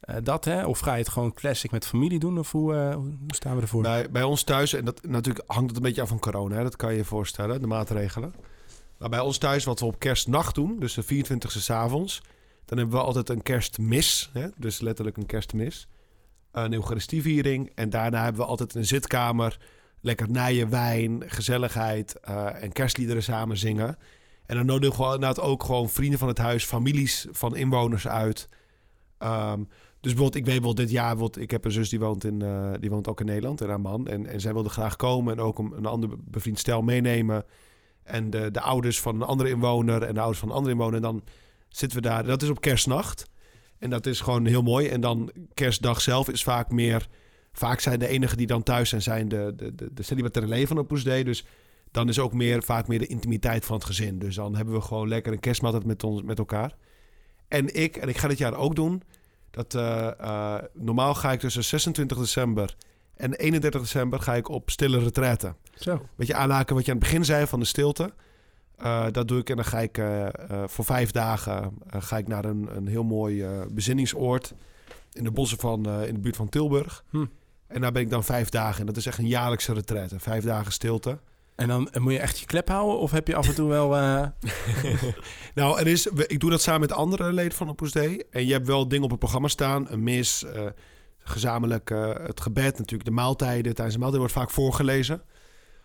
[0.01, 0.64] eh, dat, hè?
[0.66, 2.39] Of ga je het gewoon classic met familie doen?
[2.39, 3.83] Of hoe, eh, hoe staan we ervoor?
[3.83, 6.62] Bij, bij ons thuis, en dat natuurlijk hangt het een beetje af van corona, hè,
[6.62, 8.35] dat kan je je voorstellen, de maatregelen.
[8.99, 12.22] Maar bij ons thuis, wat we op kerstnacht doen, dus de 24e 's avonds,
[12.64, 15.89] dan hebben we altijd een kerstmis, hè, dus letterlijk een kerstmis.
[16.53, 17.72] Een Eucharistieviering.
[17.74, 19.59] En daarna hebben we altijd een zitkamer,
[20.01, 23.96] lekker nijen, wijn, gezelligheid eh, en kerstliederen samen zingen.
[24.46, 28.48] En dan nodigen we inderdaad ook gewoon vrienden van het huis, families van inwoners uit.
[29.18, 29.59] Ehm,
[30.01, 32.72] dus bijvoorbeeld, ik weet bijvoorbeeld dit jaar, ik heb een zus die woont, in, eh,
[32.80, 34.07] die woont ook in Nederland, in haar man.
[34.07, 37.44] En, en zij wilde graag komen en ook een, een ander bevriend stel meenemen.
[38.03, 40.96] En de, de ouders van een andere inwoner en de ouders van een andere inwoner.
[40.96, 41.22] En dan
[41.68, 42.24] zitten we daar.
[42.24, 43.30] Dat is op kerstnacht.
[43.81, 44.89] En dat is gewoon heel mooi.
[44.89, 47.09] En dan kerstdag zelf is vaak meer...
[47.53, 50.68] Vaak zijn de enigen die dan thuis zijn, zijn de, de, de, de celibataire leven
[50.68, 51.24] van Opus Dei.
[51.24, 51.45] Dus
[51.91, 54.18] dan is ook meer, vaak meer de intimiteit van het gezin.
[54.18, 56.76] Dus dan hebben we gewoon lekker een kerstmaaltijd met, ons, met elkaar.
[57.49, 59.03] En ik, en ik ga dit jaar ook doen...
[59.51, 62.76] Dat, eh, eh, normaal ga ik tussen 26 december
[63.20, 65.55] en 31 december ga ik op stille retraite.
[65.74, 66.07] Zo.
[66.16, 68.12] Beetje aanhaken wat je aan het begin zei van de stilte.
[68.81, 70.33] Eh, dat doe ik en dan ga ik eh, eh,
[70.66, 74.55] voor vijf dagen ga ik naar een, een heel mooi bezinningsoord
[75.12, 77.05] in de bossen van in de buurt van Tilburg.
[77.11, 77.26] Hm.
[77.66, 78.81] En daar ben ik dan vijf dagen.
[78.81, 80.20] En dat is echt een jaarlijkse retraite.
[80.20, 81.18] Vijf dagen stilte.
[81.55, 82.99] En dan moet je echt je klep houden?
[82.99, 83.89] Of heb je af en toe wel...
[85.55, 88.22] nou, er is, ik doe dat samen met andere leden van Opus Dei.
[88.31, 89.87] En je hebt wel dingen op het programma staan.
[89.91, 90.45] Een mis,
[91.18, 91.89] gezamenlijk
[92.26, 93.74] het gebed, natuurlijk de maaltijden.
[93.74, 95.22] Tijdens de maaltijd wordt vaak voorgelezen.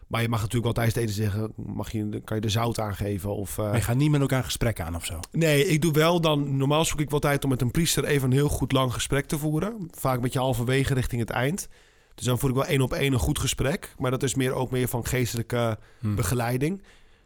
[0.07, 1.53] Maar je mag natuurlijk wel tijdens het eten zeggen...
[1.75, 3.57] Mag je, kan je de zout aangeven of...
[3.57, 5.19] maar je gaat niet met elkaar een gesprek aan of zo?
[5.31, 6.57] Nee, ik doe wel dan...
[6.57, 9.25] Normaal zoek ik wel tijd om met een priester even een heel goed lang gesprek
[9.25, 9.87] te voeren.
[9.91, 11.67] Vaak met je halverwege richting het eind.
[12.15, 13.93] Dus dan voer ik wel één op één een goed gesprek.
[13.97, 16.15] Maar dat is meer ook meer van geestelijke Hm.
[16.15, 16.81] begeleiding.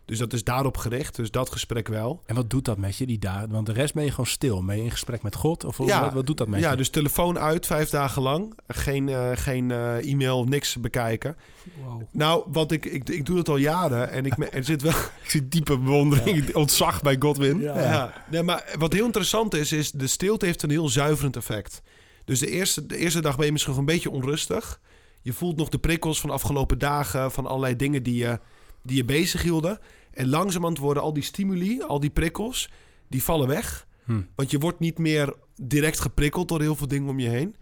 [0.10, 1.16] Dus dat is daarop gericht.
[1.16, 2.22] Dus dat gesprek wel.
[2.26, 3.50] En wat doet dat met je, die dagen?
[3.50, 4.66] Want de rest ben je gewoon stil.
[4.66, 5.64] Ben je in gesprek met God?
[5.64, 6.02] Of Ja.
[6.04, 6.78] wat, wat doet dat met Ja, je?
[6.78, 8.54] dus telefoon uit vijf dagen lang.
[8.68, 11.36] Geen, eh, geen eh, e-mail, niks bekijken.
[12.12, 14.10] Nou, wat ik, ik, ik doe dat al jaren.
[14.12, 14.92] En ik, er zit wel...
[15.24, 17.60] Ik zie diepe bewondering, ontzag bij Godwin.
[17.60, 17.80] Ja.
[17.82, 18.14] Ja.
[18.32, 21.82] Nee, maar wat heel interessant is, is de stilte heeft een heel zuiverend effect.
[22.26, 24.80] Dus de eerste, de eerste dag ben je misschien nog een beetje onrustig.
[25.22, 28.40] Je voelt nog de prikkels van de afgelopen dagen, van allerlei dingen die je,
[28.84, 29.80] die je bezig hielden.
[30.20, 32.70] En langzamerhand worden al die stimuli, al die prikkels,
[33.08, 33.88] die vallen weg.
[34.04, 34.22] Hm.
[34.36, 37.56] Want je wordt niet meer direct geprikkeld door heel veel dingen om je heen.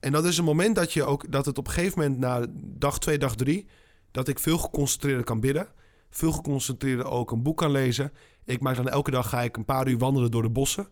[0.00, 2.46] En dat is een moment dat, je ook, dat het op een gegeven moment na
[2.78, 3.66] dag twee, dag drie...
[4.10, 5.68] dat ik veel geconcentreerder kan bidden.
[6.10, 8.12] Veel geconcentreerder ook een boek kan lezen.
[8.44, 10.88] Ik maak dan elke dag ga ik een paar uur wandelen door de bossen.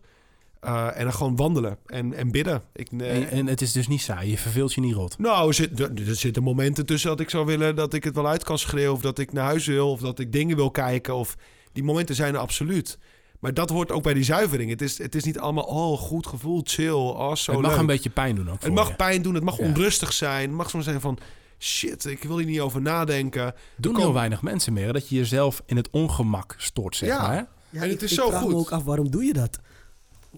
[0.59, 2.61] Eh, en dan gewoon wandelen en, en bidden.
[2.73, 5.17] Ik, eh, En, en het is dus niet saai, je verveelt je niet rot.
[5.17, 8.15] nou, er, zit, er, er zitten momenten tussen dat ik zou willen dat ik het
[8.15, 8.93] wel uit kan schreeuwen.
[8.93, 9.91] Of dat ik naar huis wil.
[9.91, 11.15] Of dat ik dingen wil kijken.
[11.15, 11.35] Of
[11.73, 12.97] die momenten zijn er absoluut.
[13.39, 14.69] Maar dat hoort ook bij die zuivering.
[14.69, 16.89] Het is, het is niet allemaal, oh, goed gevoel, chill.
[16.91, 17.79] Oh, zo het mag leuk.
[17.79, 18.95] een beetje pijn doen ook Het mag je.
[18.95, 19.65] pijn doen, het mag Ja.
[19.65, 20.47] onrustig zijn.
[20.47, 21.17] Het mag soms zijn van,
[21.59, 23.53] shit, ik wil hier niet over nadenken.
[23.77, 27.21] Doen kom- heel weinig mensen meer, dat je jezelf in het ongemak stort, zeg Ja.
[27.21, 27.31] maar.
[27.31, 27.37] Hè?
[27.37, 28.51] Ja, En het ik- is ik zo vraag goed.
[28.51, 29.59] me ook af, waarom doe je dat?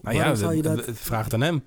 [0.00, 1.62] Nou ja, zou je dat- vraag het aan hem.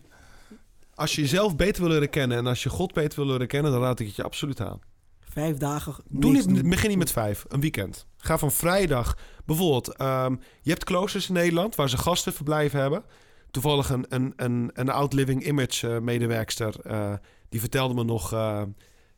[0.96, 3.72] Als je jezelf beter wil leren kennen en als je God beter wil leren kennen,
[3.72, 4.80] dan raad ik het je absoluut aan.
[5.20, 8.06] Vijf dagen Doe niet, begin niet met vijf, een weekend.
[8.18, 13.04] Ga van vrijdag, bijvoorbeeld, ehm, je hebt kloosters in Nederland waar ze gastenverblijf hebben.
[13.52, 17.14] Toevallig een, een, een, een oud Living Image eh, medewerkster, eh,
[17.50, 18.62] die vertelde me nog eh,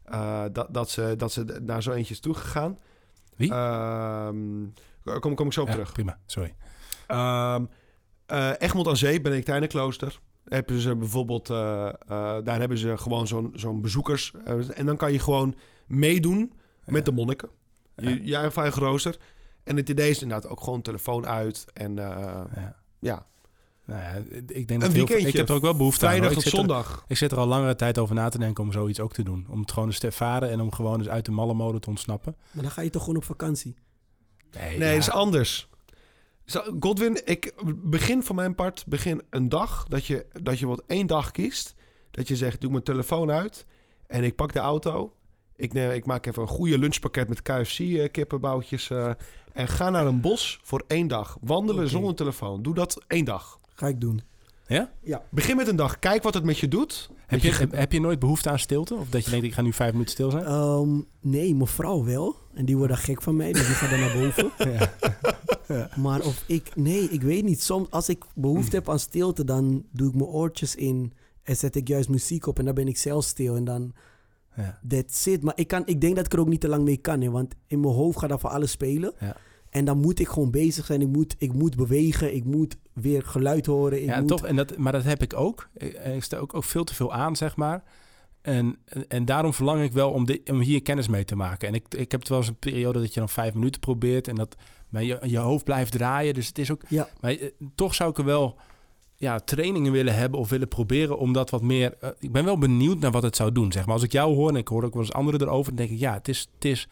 [0.03, 2.77] eh, dat, dat, ze, dat ze naar zo eentje is toegegaan.
[3.35, 3.51] Wie?
[3.53, 4.35] Ehm,
[5.19, 5.91] kom, kom ik zo op Ja, terug.
[5.91, 6.55] prima, sorry.
[7.07, 7.65] Ehm
[8.27, 10.19] eh, Egmond aan Zee, Benedictijnenklooster.
[10.45, 11.93] Hebben ze bijvoorbeeld, eh, eh,
[12.43, 14.33] daar hebben ze gewoon zo'n zo'n bezoekers.
[14.73, 15.55] en dan kan je gewoon
[15.87, 16.53] meedoen
[16.85, 17.49] met de monniken.
[17.95, 18.41] Je, Ja.
[18.43, 19.17] je eigen rooster.
[19.63, 21.65] En het idee is inderdaad ook gewoon telefoon uit.
[21.73, 22.75] En eh, Ja.
[22.99, 23.25] ja.
[23.85, 26.11] Nou ja, ik denk Een dat heel veel, ik heb er ook wel behoefte aan.
[26.11, 27.05] Vrijdag tot er, zondag.
[27.07, 29.45] ik zit er al langere tijd over na te denken om zoiets ook te doen.
[29.49, 31.89] Om het gewoon eens te ervaren en om gewoon eens uit de malle mode te
[31.89, 32.35] ontsnappen.
[32.51, 33.75] Maar dan ga je toch gewoon op vakantie.
[34.51, 34.93] Nee, Nee, ja.
[34.93, 35.69] dat is anders.
[36.47, 40.83] Zo, Godwin, ik begin van mijn part, begin een dag dat je, dat je wat
[40.87, 41.75] één dag kiest.
[42.11, 43.65] Dat je zegt, doe mijn telefoon uit
[44.07, 45.13] en ik pak de auto.
[45.55, 49.11] Ik, neem, ik maak even een goede lunchpakket met KFC eh, kippenboutjes eh,
[49.53, 51.37] en ga naar een bos voor één dag.
[51.41, 52.61] Wandelen zonder telefoon.
[52.61, 53.59] Doe dat één dag.
[53.73, 54.21] Ga ik doen.
[54.67, 54.91] Ja?
[55.01, 55.23] Ja.
[55.29, 55.99] Begin met een dag.
[55.99, 57.09] Kijk wat het met je doet.
[57.27, 58.95] Heb je, heb, je nooit behoefte aan stilte?
[58.95, 60.43] Of dat je denkt, ik ga nu vijf minuten stil zijn?
[60.43, 62.35] Ehm, nee, mijn vrouw wel.
[62.53, 64.51] En die wordt dan gek van mij, dus die gaat dan naar boven.
[65.67, 65.89] ja.
[65.95, 66.75] Maar of ik...
[66.75, 67.61] Nee, ik weet niet.
[67.61, 71.13] Soms als ik behoefte heb aan stilte, dan doe ik mijn oortjes in.
[71.43, 73.55] En zet ik juist muziek op en dan ben ik zelf stil.
[73.55, 73.93] En dan...
[74.55, 74.79] Ja.
[74.87, 75.43] That's it.
[75.43, 77.21] Maar ik, kan, ik denk dat ik er ook niet te lang mee kan.
[77.21, 79.13] Hè, want in mijn hoofd gaat dat voor alles spelen.
[79.19, 79.35] Ja.
[79.69, 81.01] En dan moet ik gewoon bezig zijn.
[81.01, 82.35] Ik moet, ik moet bewegen.
[82.35, 84.01] Ik moet weer geluid horen.
[84.01, 85.69] Ik Ja, moet, toch, en dat, maar dat heb ik ook.
[85.77, 87.83] Ik, ik sta ook, ook veel te veel aan, zeg maar.
[88.41, 91.67] En, en daarom verlang ik wel om, dit, om hier kennis mee te maken.
[91.67, 94.27] En ik, ik heb het wel eens een periode dat je dan vijf minuten probeert...
[94.27, 94.55] en dat
[94.89, 96.33] maar je, je hoofd blijft draaien.
[96.33, 96.81] Dus het is ook...
[96.87, 97.07] Ja.
[97.21, 98.55] Maar eh, toch zou ik er wel
[99.15, 101.17] ja, trainingen willen hebben of willen proberen...
[101.17, 101.93] om dat wat meer...
[101.99, 103.93] eh, ik ben wel benieuwd naar wat het zou doen, zeg maar.
[103.93, 105.75] Als ik jou hoor en ik hoor ook wel eens anderen erover...
[105.75, 106.87] dan denk ik, ja, het is, het is,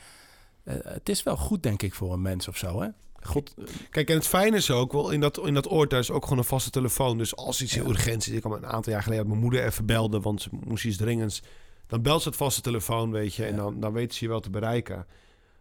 [0.74, 2.88] het is wel goed, denk ik, voor een mens of zo, hè?
[3.22, 6.24] God, eh, Kijk, en het fijne is ook wel, in dat, in dat thuis ook
[6.24, 7.18] gewoon een vaste telefoon.
[7.18, 7.89] Dus als iets heel Ja.
[7.89, 10.86] urgent is, ik me een aantal jaar geleden mijn moeder even belde, want ze moest
[10.86, 11.41] iets dringends.
[11.88, 14.39] Dan belt ze het vaste telefoon, weet je, en dan, dan weet ze je wel
[14.39, 15.05] te bereiken.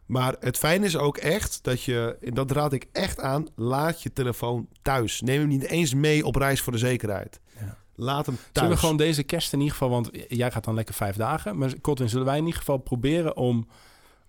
[0.07, 4.03] Maar het fijne is ook echt dat je, en dat raad ik echt aan, laat
[4.03, 5.21] je telefoon thuis.
[5.21, 7.41] Neem hem niet eens mee op reis voor de zekerheid.
[7.61, 7.79] Ja.
[7.95, 8.49] Laat hem thuis.
[8.53, 11.59] Zullen we gewoon deze kerst in ieder geval, want jij gaat dan lekker vijf dagen.
[11.59, 13.67] Maar Kotwin, zullen wij in ieder geval proberen om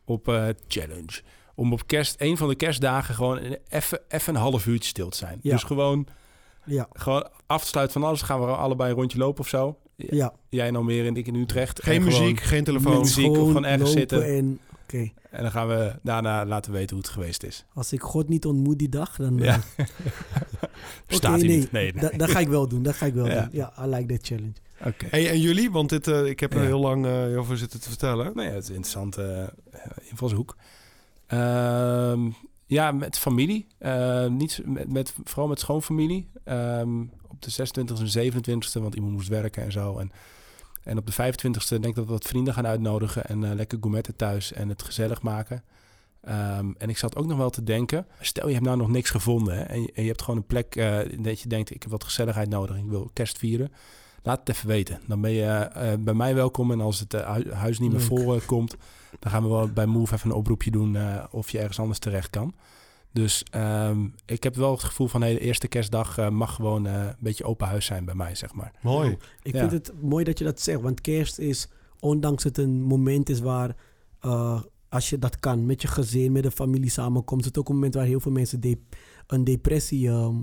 [0.05, 1.21] op eh, challenge,
[1.55, 3.39] om op kerst, een van de kerstdagen gewoon
[3.69, 5.39] even even een half uurtje stil te zijn.
[5.41, 5.51] Ja.
[5.51, 6.07] Dus gewoon,
[6.65, 8.21] Ja, gewoon af te sluiten van alles.
[8.21, 9.77] Gaan we allebei een rondje lopen of zo.
[9.95, 10.33] ja.
[10.49, 11.83] Jij nou meer en ik in Utrecht.
[11.83, 12.99] Geen En gewoon- muziek, geen telefoon.
[12.99, 14.25] muziek of gewoon ergens lopen zitten.
[14.35, 17.65] En, Oké, En dan gaan we daarna laten weten hoe het geweest is.
[17.73, 19.37] als ik God niet ontmoet die dag, dan...
[19.37, 19.59] Ja.
[19.77, 19.85] eh,
[21.07, 21.71] Staat oké, hij nee, niet.
[21.71, 22.01] Nee, nee.
[22.09, 22.83] Da- dat ga ik wel doen.
[22.83, 23.41] Dat ga ik wel Ja.
[23.41, 23.49] doen.
[23.51, 24.53] Ja, I like that challenge.
[24.83, 25.05] Oké.
[25.09, 25.71] Hey, en jullie?
[25.71, 26.65] Want dit, eh, ik heb er Ja.
[26.65, 28.31] heel lang eh, over zitten te vertellen.
[28.35, 30.55] Nou ja, het is een interessante eh, invalshoek.
[31.27, 32.29] Ehm,
[32.65, 33.67] ja, met familie.
[33.77, 36.29] Eh, niet, met, met, vooral met schoonfamilie.
[36.43, 39.97] Ehm, op de 26e en 27e, want iemand moest werken en zo.
[39.97, 40.11] En,
[40.83, 43.25] en op de 25e denk ik dat we wat vrienden gaan uitnodigen.
[43.25, 45.63] En eh, lekker gourmetten thuis en het gezellig maken.
[46.21, 48.07] Ehm, en ik zat ook nog wel te denken...
[48.19, 49.57] Stel, je hebt nou nog niks gevonden.
[49.57, 51.75] Hè, en, je, en je hebt gewoon een plek eh, dat je denkt...
[51.75, 52.77] ik heb wat gezelligheid nodig.
[52.77, 53.71] Ik wil kerst vieren.
[54.25, 54.99] Laat het even weten.
[55.07, 56.71] Dan ben je eh, bij mij welkom.
[56.71, 58.75] En als het eh, hu- huis niet meer vol eh, komt...
[59.19, 60.95] dan gaan we wel bij Move even een oproepje doen...
[60.95, 62.53] eh, of je ergens anders terecht kan.
[63.11, 65.21] Dus ehm, ik heb wel het gevoel van...
[65.21, 68.35] Hey, de eerste kerstdag eh, mag gewoon eh, een beetje open huis zijn bij mij,
[68.35, 68.71] zeg maar.
[68.81, 69.17] Mooi.
[69.43, 69.59] Ik Ja.
[69.59, 70.81] vind het mooi dat je dat zegt.
[70.81, 71.67] Want kerst is,
[71.99, 73.75] ondanks het een moment is waar...
[74.19, 77.39] eh, als je dat kan, met je gezin, met de familie samenkomt...
[77.41, 78.79] is het ook een moment waar heel veel mensen de-
[79.27, 80.35] een depressie ehm,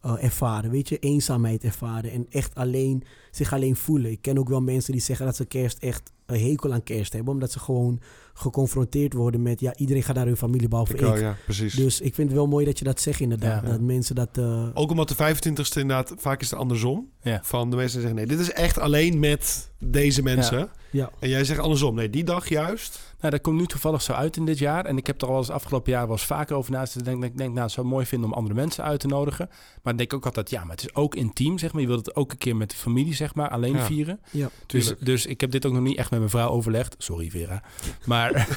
[0.00, 0.70] eh, ervaren.
[0.70, 2.10] Weet je, eenzaamheid ervaren.
[2.10, 3.02] En echt alleen,
[3.36, 4.10] zich alleen voelen.
[4.10, 7.12] Ik ken ook wel mensen die zeggen dat ze kerst echt een hekel aan kerst
[7.12, 7.32] hebben.
[7.32, 8.00] Omdat ze gewoon
[8.34, 9.60] geconfronteerd worden met...
[9.60, 11.04] Ja, iedereen gaat naar hun familie, behalve Ik ik.
[11.06, 11.74] wel, ja, precies.
[11.74, 13.62] Dus ik vind het wel mooi dat je dat zegt inderdaad.
[13.62, 13.68] Ja.
[13.70, 14.28] Dat mensen dat...
[14.38, 17.08] eh, Ook omdat de 25ste inderdaad, vaak is het andersom.
[17.20, 17.40] Ja.
[17.42, 20.68] Van de mensen zeggen, nee, dit is echt alleen met deze mensen.
[20.90, 21.10] ja.
[21.18, 23.14] En jij zegt andersom, nee, die dag juist.
[23.20, 24.84] Nou, dat komt nu toevallig zo uit in dit jaar.
[24.84, 26.96] En ik heb er al eens afgelopen jaar wel eens vaker over naast.
[26.96, 29.46] Ik denk, ik denk, nou, het zou mooi vinden om andere mensen uit te nodigen.
[29.48, 31.82] Maar dan denk ik ook altijd, ja, maar het is ook intiem, zeg maar.
[31.82, 33.84] Je wilt het ook een keer met de familie, zeg maar, alleen Ja.
[33.84, 34.20] vieren.
[34.30, 36.94] Ja, Dus, dus ik heb dit ook nog niet echt met mijn vrouw overlegd.
[36.98, 37.62] Sorry, Vera.
[38.04, 38.48] Maar,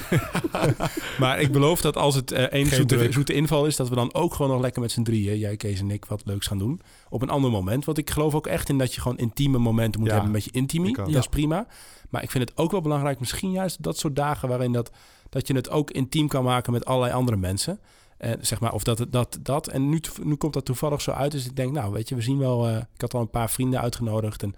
[1.20, 2.66] maar ik beloof dat als het eh één
[3.12, 3.76] zoete, inval is...
[3.76, 5.38] dat we dan ook gewoon nog lekker met z'n drieën...
[5.38, 6.80] jij, Kees en ik, wat leuks gaan doen.
[7.08, 7.84] Op een ander moment.
[7.84, 10.32] Want ik geloof ook echt in dat je gewoon intieme momenten moet Ja, hebben...
[10.32, 10.96] met je intimie.
[10.96, 11.66] Dat is prima.
[12.08, 13.20] Maar ik vind het ook wel belangrijk...
[13.20, 14.90] misschien juist dat soort dagen waarin dat,
[15.28, 16.72] dat je het ook intiem kan maken...
[16.72, 17.80] met allerlei andere mensen.
[18.20, 19.68] En zeg maar, of dat, dat, dat.
[19.68, 21.32] En nu, nu komt dat toevallig zo uit.
[21.32, 22.68] Dus ik denk, nou, weet je, we zien wel...
[22.68, 24.42] eh, ik had al een paar vrienden uitgenodigd...
[24.42, 24.54] en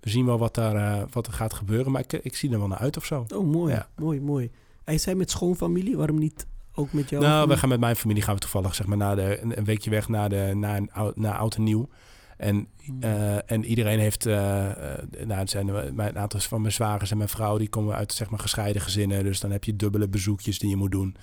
[0.00, 1.92] we zien wel wat, daar, eh, wat er gaat gebeuren.
[1.92, 3.26] Maar ik, ik zie er wel naar uit of zo.
[3.34, 3.74] Oh, mooi.
[3.74, 3.88] Ja.
[3.96, 4.50] Mooi, mooi.
[4.84, 7.22] Hij zei met schoonfamilie, waarom niet ook met jou?
[7.22, 9.90] nou, we gaan met mijn familie gaan we toevallig zeg maar, naar de, een, weekje
[9.90, 11.88] weg naar, de, naar, een naar oud en nieuw.
[12.36, 12.68] En,
[13.00, 17.10] eh, en iedereen heeft, eh, eh, nou, het zijn mijn, een aantal van mijn zwagers
[17.10, 19.24] en mijn vrouw, die komen uit zeg maar, gescheiden gezinnen.
[19.24, 21.16] Dus dan heb je dubbele bezoekjes die je moet doen.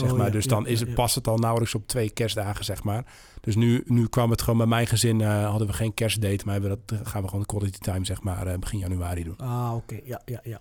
[0.00, 0.26] Zeg Oh, maar.
[0.26, 3.04] ja, dus dan is het, past het al nauwelijks op twee kerstdagen, zeg maar.
[3.40, 6.52] Dus nu, nu kwam het gewoon bij mijn gezin, eh, hadden we geen kerstdate, maar
[6.54, 9.36] hebben we dat, gaan we gewoon quality time, zeg maar, eh, begin januari doen.
[9.36, 10.00] Ah, oké.
[10.04, 10.60] Ja, ja, ja.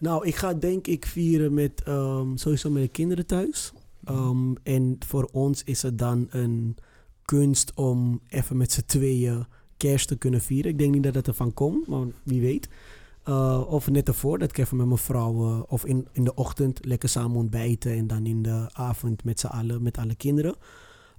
[0.00, 3.72] Nou, ik ga denk ik vieren met ehm, sowieso met de kinderen thuis.
[4.04, 6.76] Ehm, en voor ons is het dan een
[7.24, 9.46] kunst om even met z'n tweeën
[9.76, 10.70] kerst te kunnen vieren.
[10.70, 12.68] Ik denk niet dat het ervan komt, maar wie weet.
[13.30, 16.34] Eh, of net ervoor, dat ik even met mijn vrouw eh, of in, in de
[16.34, 20.54] ochtend lekker samen ontbijten en dan in de avond met z'n allen, met alle kinderen.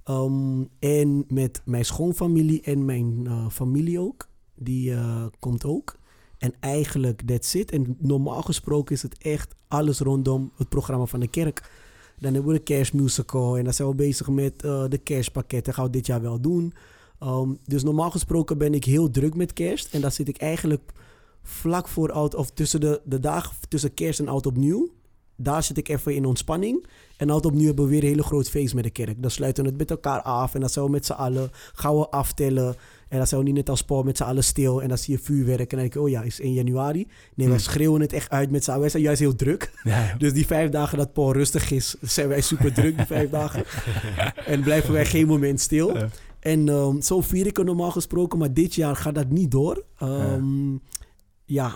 [0.04, 4.28] Ehm, en met mijn schoonfamilie en mijn eh, familie ook.
[4.54, 4.94] Die
[5.38, 5.96] komt ook.
[6.38, 7.70] En eigenlijk, that's it.
[7.70, 11.70] En normaal gesproken is het echt alles rondom het programma van de kerk.
[12.18, 15.74] Dan hebben we de kerstmusical en dan zijn we bezig met de kerstpakketten.
[15.74, 16.72] Gaan we dit jaar wel doen.
[17.18, 19.94] Ehm, dus normaal gesproken ben ik heel druk met kerst.
[19.94, 20.92] En dan zit ik eigenlijk
[21.42, 24.90] vlak voor oud, of tussen de, de dag tussen kerst en oud opnieuw.
[25.36, 26.86] Daar zit ik even in ontspanning.
[27.16, 29.22] En oud opnieuw hebben we weer een hele groot feest met de kerk.
[29.22, 30.54] Dan sluiten we het met elkaar af.
[30.54, 32.76] En dan zijn we met z'n allen gaan we aftellen.
[33.08, 34.82] En dan zijn we niet net als Paul met z'n allen stil.
[34.82, 35.60] En dan zie je vuurwerk.
[35.60, 37.06] En dan denk ik, oh ja, is 1 januari.
[37.34, 38.80] Nee, wij schreeuwen het echt uit met z'n allen.
[38.80, 39.72] Wij zijn juist heel druk.
[39.82, 43.30] Ja, Dus die vijf dagen dat Paul rustig is, zijn wij super druk die vijf
[43.30, 43.64] dagen.
[44.46, 45.96] En blijven wij geen moment stil.
[46.40, 49.84] En ehm, zo vier ik het normaal gesproken, maar dit jaar gaat dat niet door.
[49.98, 50.78] Ehm, ja.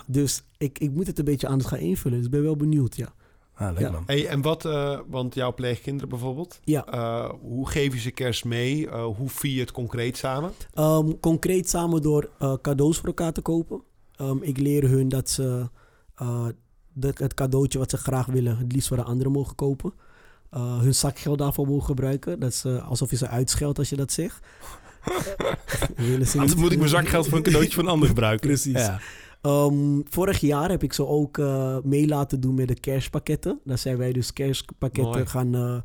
[0.07, 2.17] Dus ik, ik moet het een beetje anders gaan invullen.
[2.17, 3.13] Dus ik ben wel benieuwd, ja.
[3.53, 3.91] Ah, leuk Ja.
[3.91, 4.03] man.
[4.05, 8.45] Hey, en wat, eh, want jouw pleegkinderen bijvoorbeeld, Ja, eh, hoe geef je ze kerst
[8.45, 8.89] mee?
[8.89, 10.51] Eh, hoe vier je het concreet samen?
[10.73, 13.81] Ehm, concreet samen door eh, cadeaus voor elkaar te kopen.
[14.15, 15.69] Ehm, ik leer hun dat ze
[16.15, 16.45] eh,
[16.93, 19.93] de, het cadeautje wat ze graag willen, het liefst voor de anderen mogen kopen.
[20.49, 22.39] Eh, hun zakgeld daarvoor mogen gebruiken.
[22.39, 24.39] Dat is eh, alsof je ze uitscheldt als je dat zegt.
[26.25, 28.47] Ze Anders moet ik mijn zakgeld voor een cadeautje van een ander gebruiken.
[28.47, 28.73] Precies.
[28.73, 28.99] Ja.
[29.41, 33.59] Ehm, vorig jaar heb ik ze ook eh, mee laten doen met de kerstpakketten.
[33.63, 35.25] Daar zijn wij dus kerstpakketten Mooi.
[35.25, 35.55] gaan...
[35.55, 35.77] eh,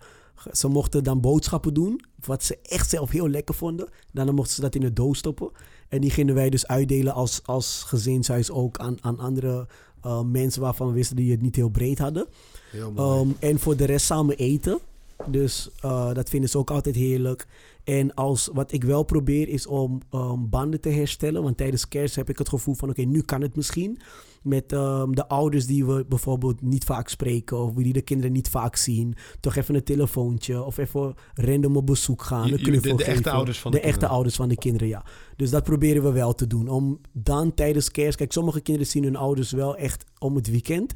[0.53, 3.89] ze mochten dan boodschappen doen, wat ze echt zelf heel lekker vonden.
[4.13, 5.51] Daarna mochten ze dat in de doos stoppen.
[5.89, 9.67] En die gingen wij dus uitdelen als, als gezinshuis ook aan, aan andere
[10.03, 12.27] eh, mensen waarvan we wisten die het niet heel breed hadden.
[12.71, 14.79] Heel Ehm, en voor de rest samen eten.
[15.27, 17.47] Dus eh, dat vinden ze ook altijd heerlijk.
[17.85, 21.43] En als, wat ik wel probeer is om ehm, banden te herstellen.
[21.43, 22.89] Want tijdens kerst heb ik het gevoel van...
[22.91, 23.99] oké, nu kan het misschien.
[24.43, 27.59] Met ehm, de ouders die we bijvoorbeeld niet vaak spreken...
[27.59, 29.15] of die de kinderen niet vaak zien.
[29.41, 32.49] Toch even een telefoontje of even random op bezoek gaan.
[32.49, 34.15] Je- de- echte ouders van de de echte kinderen.
[34.15, 35.05] ouders van de kinderen, ja.
[35.37, 36.69] Dus dat proberen we wel te doen.
[36.69, 38.17] Om dan tijdens kerst...
[38.17, 40.93] Kijk, sommige kinderen zien hun ouders wel echt om het weekend...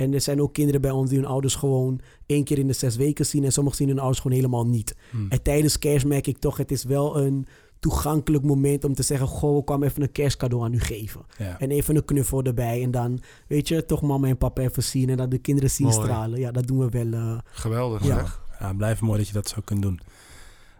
[0.00, 2.72] En er zijn ook kinderen bij ons die hun ouders gewoon één keer in de
[2.72, 3.44] zes weken zien.
[3.44, 4.96] En sommigen zien hun ouders gewoon helemaal niet.
[5.10, 5.26] Hmm.
[5.30, 7.46] En tijdens kerst merk ik toch, het is wel een
[7.78, 9.26] toegankelijk moment om te zeggen...
[9.26, 11.20] Goh, we kwamen even een kerstcadeau aan u geven.
[11.38, 11.58] Ja.
[11.58, 12.82] En even een knuffel erbij.
[12.82, 15.08] En dan, weet je, toch mama en papa even zien.
[15.08, 16.00] En dan de kinderen zien Mooi.
[16.00, 16.38] stralen.
[16.40, 17.12] Ja, dat doen we wel.
[17.20, 18.18] eh, Geweldig Ja.
[18.18, 18.42] zeg.
[18.60, 20.00] Ja, blijf mooi dat je dat zo kunt doen.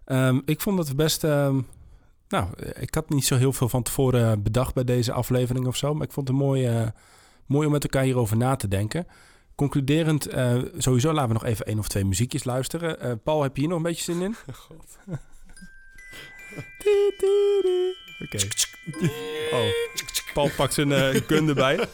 [0.04, 1.24] Ehm, ik vond dat we best...
[1.24, 1.60] ehm,
[2.28, 2.46] nou,
[2.80, 5.94] ik had niet zo heel veel van tevoren bedacht bij deze aflevering of zo.
[5.94, 6.86] Maar ik vond het mooi, eh,
[7.50, 9.06] mooi om met elkaar hierover na te denken.
[9.54, 13.00] Concluderend, eh, sowieso laten we nog even één of twee muziekjes luisteren.
[13.00, 14.36] Eh, Paul, heb je hier nog een beetje zin in?
[18.20, 18.38] Oké.
[19.52, 19.64] Oh,
[20.34, 21.78] Paul pakt zijn eh gun erbij.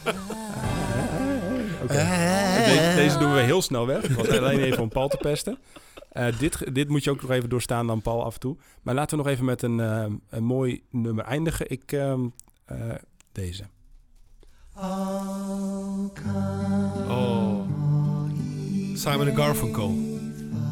[1.83, 1.93] Oké.
[1.93, 4.01] De- deze doen we heel snel weg.
[4.07, 5.57] Het was alleen even om Paul te pesten.
[6.11, 8.57] Eh, dit, dit moet je ook nog even doorstaan dan Paul af en toe.
[8.81, 11.69] Maar laten we nog even met een, eh, een mooi nummer eindigen.
[11.69, 12.27] Ik, ehm,
[12.65, 12.77] eh,
[13.31, 13.63] deze.
[14.79, 16.11] Oh.
[18.93, 19.91] Simon Garfunkel.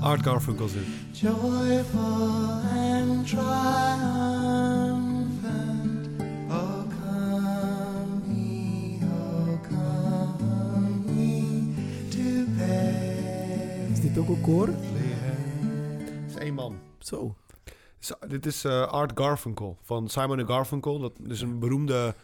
[0.01, 0.83] Art Garfunkel zit.
[1.11, 3.49] Joyful and triumphant,
[6.51, 11.73] oh come ye, oh come ye
[12.09, 12.45] to
[13.91, 14.67] is dit ook een koor?
[14.67, 16.75] Het is één man.
[16.99, 17.35] Zo.
[17.99, 20.99] Zo, dit is eh, Art Garfunkel van Simon Garfunkel.
[20.99, 22.15] Dat is een beroemde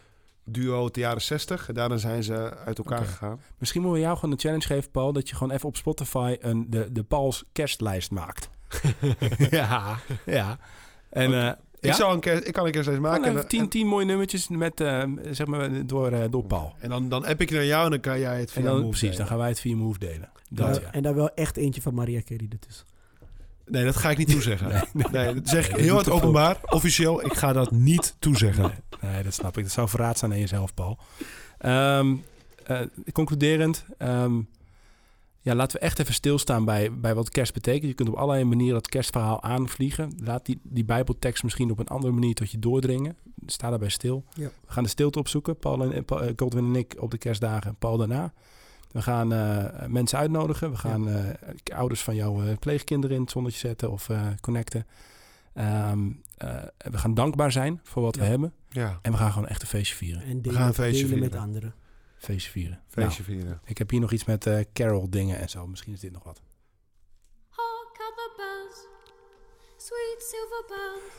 [0.43, 1.67] duo uit de jaren 60.
[1.67, 3.39] En daarna zijn ze uit elkaar gegaan.
[3.57, 5.13] Misschien moeten we jou gewoon een challenge geven, Paul.
[5.13, 8.49] Dat je gewoon even op Spotify een, de, de Pauls kerstlijst maakt.
[9.49, 10.59] ja, ja.
[11.09, 11.47] En eh,
[11.79, 11.93] Ik, ja?
[11.93, 13.23] zou een kerst, ik kan een kerstlijst maken.
[13.23, 16.73] En, even tien, tien mooie nummertjes met, eh, zeg maar, door, eh, door Paul.
[16.79, 18.75] en dan, dan app ik naar jou en dan kan jij het via En dan,
[18.75, 20.29] Move precies, dan gaan wij het via Move delen.
[20.49, 20.91] Dat, Ja, ja.
[20.91, 22.85] En daar wel echt eentje van Maria Carey ertussen.
[23.71, 24.87] Nee, dat ga ik niet toezeggen.
[25.11, 26.57] Nee, dat zeg ik heel hard openbaar.
[26.65, 28.71] Officieel, ik ga dat niet toezeggen.
[29.01, 29.63] Nee, nee, dat snap ik.
[29.63, 30.97] Dat zou verraad zijn aan jezelf, Paul.
[31.57, 32.15] Ehm,
[32.65, 34.39] eh, concluderend, ehm,
[35.41, 37.87] ja, laten we echt even stilstaan bij, bij wat kerst betekent.
[37.87, 40.13] Je kunt op allerlei manieren dat kerstverhaal aanvliegen.
[40.23, 43.15] Laat die, die bijbeltekst misschien op een andere manier tot je doordringen.
[43.45, 44.23] Sta daarbij stil.
[44.33, 44.49] Ja.
[44.65, 45.57] We gaan de stilte opzoeken.
[45.57, 47.75] Paul en, Paul, eh, Godwin en ik op de kerstdagen.
[47.75, 48.33] Paul daarna.
[48.91, 50.71] We gaan eh, mensen uitnodigen.
[50.71, 54.87] We gaan eh, ouders van jouw eh, pleegkinderen in het zonnetje zetten of eh, connecten.
[55.53, 58.53] Ehm, eh, we gaan dankbaar zijn voor wat we hebben.
[58.69, 60.23] Ja, En we gaan gewoon echt een feestje vieren.
[60.23, 61.47] En delen, gaan een feestje delen met vieren.
[61.47, 61.73] anderen.
[62.17, 62.79] Feestje vieren.
[62.87, 63.61] feestje Nou, vieren.
[63.65, 65.67] ik heb hier nog iets met eh, Carol dingen en zo.
[65.67, 66.41] Misschien is dit nog wat.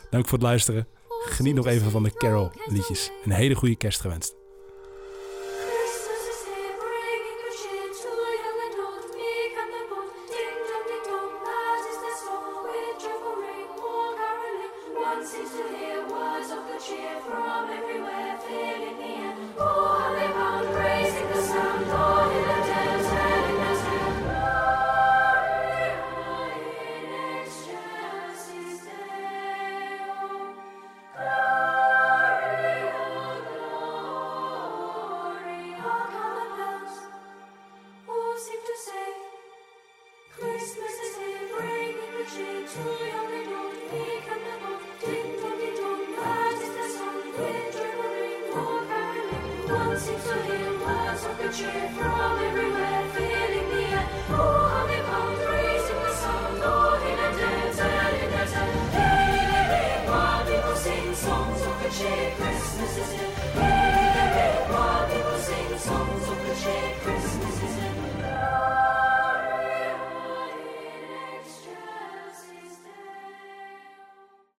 [0.09, 0.87] Dank voor het luisteren.
[1.25, 3.11] Geniet nog even van de Carol liedjes.
[3.25, 4.35] Een hele goede kerst gewenst.